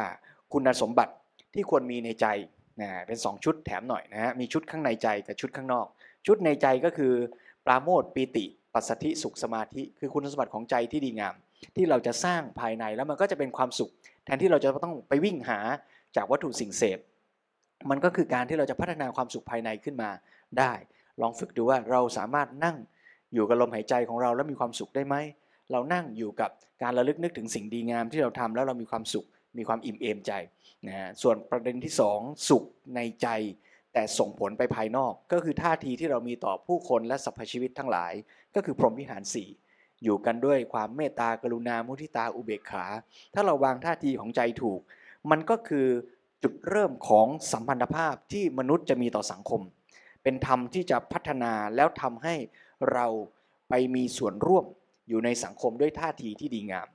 [0.53, 1.13] คุณสมบัติ
[1.55, 2.27] ที่ควรมีในใจ
[2.81, 5.87] นะเป็น 2 ชุดแถมหน่อยนะฮะมีชุดข้างในใจกับชุดข้างนอก
[6.27, 7.13] ชุดในใจก็คือ
[7.67, 8.45] ปราโมทย์ปีติ
[8.75, 11.35] ปัสสธิสุขสมาธิ คือคุณสมบัติของใจที่ดีงาม
[11.77, 13.91] ที่เราจะสร้างภายในแล้วมันก็จะเป็นความสุข
[14.25, 15.59] แทนที่เราจะต้องไปวิ่งหา
[16.17, 16.99] จากวัตถุสิ่งเสพ
[17.91, 20.11] มันก็คือการที่เราจะพัฒนาความสุขภายในขึ้นมา
[20.59, 20.73] ได้
[21.21, 22.77] ลองฝึกดูว่าเราสามารถนั่ง
[23.35, 25.17] อยู่กับลมหายใจของเราแล้วมีความสุขได้ไหม
[25.73, 26.51] เรานั่งอยู่กับ
[26.83, 29.27] การระลึกนึกถึงสิ่งดีงามที่เราทำแล้วเรามีความสุข
[29.59, 30.33] มีความอิ่มเอมใจ
[30.87, 32.65] นะฮะส่วนประเด็นที่ 2 สุข
[32.97, 33.29] ในใจ
[33.93, 38.13] แต่ส่งผลไปภายนอก ก็คือท่าทีที่เรามีต่อผู้คนและสรรพชีวิตทั้งหลาย
[38.55, 39.49] ก็คือพรหมวิหารสี่
[40.05, 42.85] อยู่กันด้วยความเมตตากรุณามุทิตาอุเบกขา
[43.35, 44.81] ถ้าเราวางท่าทีของใจถูก
[45.31, 45.87] มันก็คือ
[46.43, 49.61] จุดเริ่มของสัมพันธภาพที่มนุษย์จะมีต่อสังคม
[50.29, 52.35] เป็นธรรมที่จะพัฒนาแล้วทำให้
[52.93, 53.07] เรา
[53.69, 54.65] ไปมีส่วนร่วม
[55.09, 56.89] อยู่ในสังคมด้วยท่าทีที่ดีงาม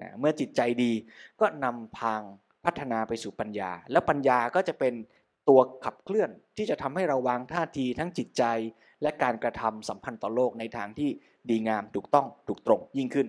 [0.00, 0.92] นะเมื่อจิตใจดี
[1.40, 2.22] ก็นำพาง
[2.64, 4.94] พัฒนาไปสู่ปัญญา แล้วปัญญาก็จะเป็น
[5.48, 8.44] ตัวขับเคลื่อนที่จะทำให้เราวางท่าทีทั้งจิตใจ
[9.02, 11.10] และการกระทำสัมพันธ์ต่อโลกในทางที่
[11.50, 13.26] ดีงามถูกต้องถูกตรงยิ่งขึ้น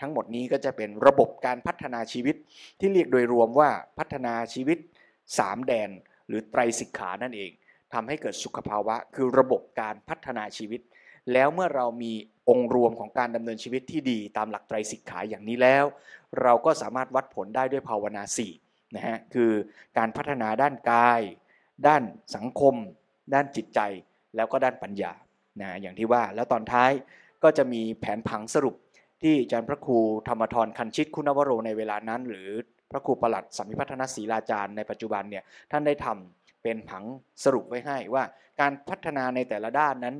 [0.00, 2.36] ทั้งหมดนี้ก็จะเป็นระบบการพัฒนาชีวิต
[2.80, 4.78] ที่เรียกโดยรวมว่าพัฒนาชีวิต
[5.22, 5.90] 3 แดน
[6.28, 7.52] หรือไตรสิกขานั่นเอง
[7.94, 10.80] ทำให้เกิดสุขภาวะ คือระบบการพัฒนาชีวิต
[11.32, 12.12] แล้วเมื่อเรามี
[12.48, 15.84] องค์รวมของการดำเนินชีวิตที่ดีตามหลักไตรสิกขาอย่างนี้แล้ว
[16.42, 18.22] เราก็สามารถวัดผลได้ด้วยภาวนา
[18.58, 19.52] 4นะฮะคือ
[19.98, 21.20] การพัฒนาด้านกาย
[21.86, 22.02] ด้าน
[22.36, 22.74] สังคม
[23.34, 23.80] ด้านจิตใจ
[24.36, 25.12] แล้วก็ด้านปัญญา
[25.60, 26.90] นะอย่างที่ว่าแล้วตอนท้าย
[27.42, 28.74] ก็จะมีแผนผังสรุป
[29.22, 32.48] ที่อาจารย์พระครูธรรมทรคันชิตคุณวโรในเวลานั้น หรือ
[32.90, 37.04] พระครูประหลัดสัมมิพัฒนศรีลาจารย์ในปัจจุบันเนี่ยท่านได้ทำ เป็นผัง
[37.44, 38.24] สรุปไว้ให้ว่า
[38.60, 40.16] การพัฒนาในแต่ละด้านนั้น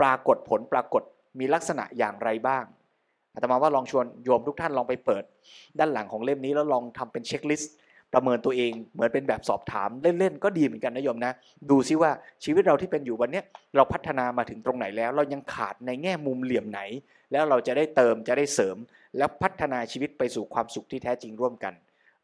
[0.00, 1.02] ปรากฏผลปรากฏ
[1.38, 2.64] มีลักษณะอย่างไรบ้าง
[3.34, 5.24] อาตมาว่าลองชวนโยมทุกท่านลองไปเปิด
[5.78, 7.74] ด้านหลังของเล่มนี้แล้วลองทำเป็นเช็คลิสต์
[8.12, 11.32] ประเมินตัวเองเหมือนเป็นแบบสอบถามเล่นๆก็ดีเหมือนกันนะโยมนะ
[11.70, 12.10] ดูซิว่า
[12.44, 13.42] ชีวิตเราที่เป็นอยู่วันนี้
[13.76, 16.80] เราพัฒนามาถึงตรงไหนแล้ว เรายังขาดในแง่มุมเหลี่ยมไหน
[17.32, 18.76] แล้วเราจะได้เติมจะได้เสริม
[19.18, 21.74] แล้วพัฒนาชีวิตไปสู่ความสุขที่แท้จริงร่วมกัน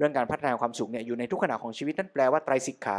[0.01, 2.99] เรื่องการพัฒนาความสุขเนี่ยอยู่ในทุกขณะของชีวิตนั่นแปลว่าไตรสิกขา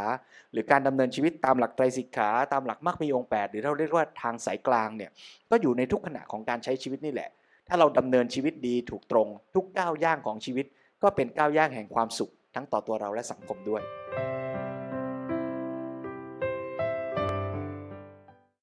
[0.51, 5.11] หรือการดำเนินชีวิตตามหลักไตรสิกขาตามหลักมรรคมีองค์แปดหรือเราเรียกว่าทางสายกลางเนี่ย
[5.51, 7.29] ก็อยู่ในทุกขณะของการใช้ชีวิตนี่แหละ
[7.67, 10.65] ถ้าเราดำเนินชีวิตดีถูกตรง ทุกก้าวย่างของชีวิต
[11.03, 13.81] ก็เป็นก้าวย่างแห่งความสุข ทั้งต่อตัวเราและสังคมด้วย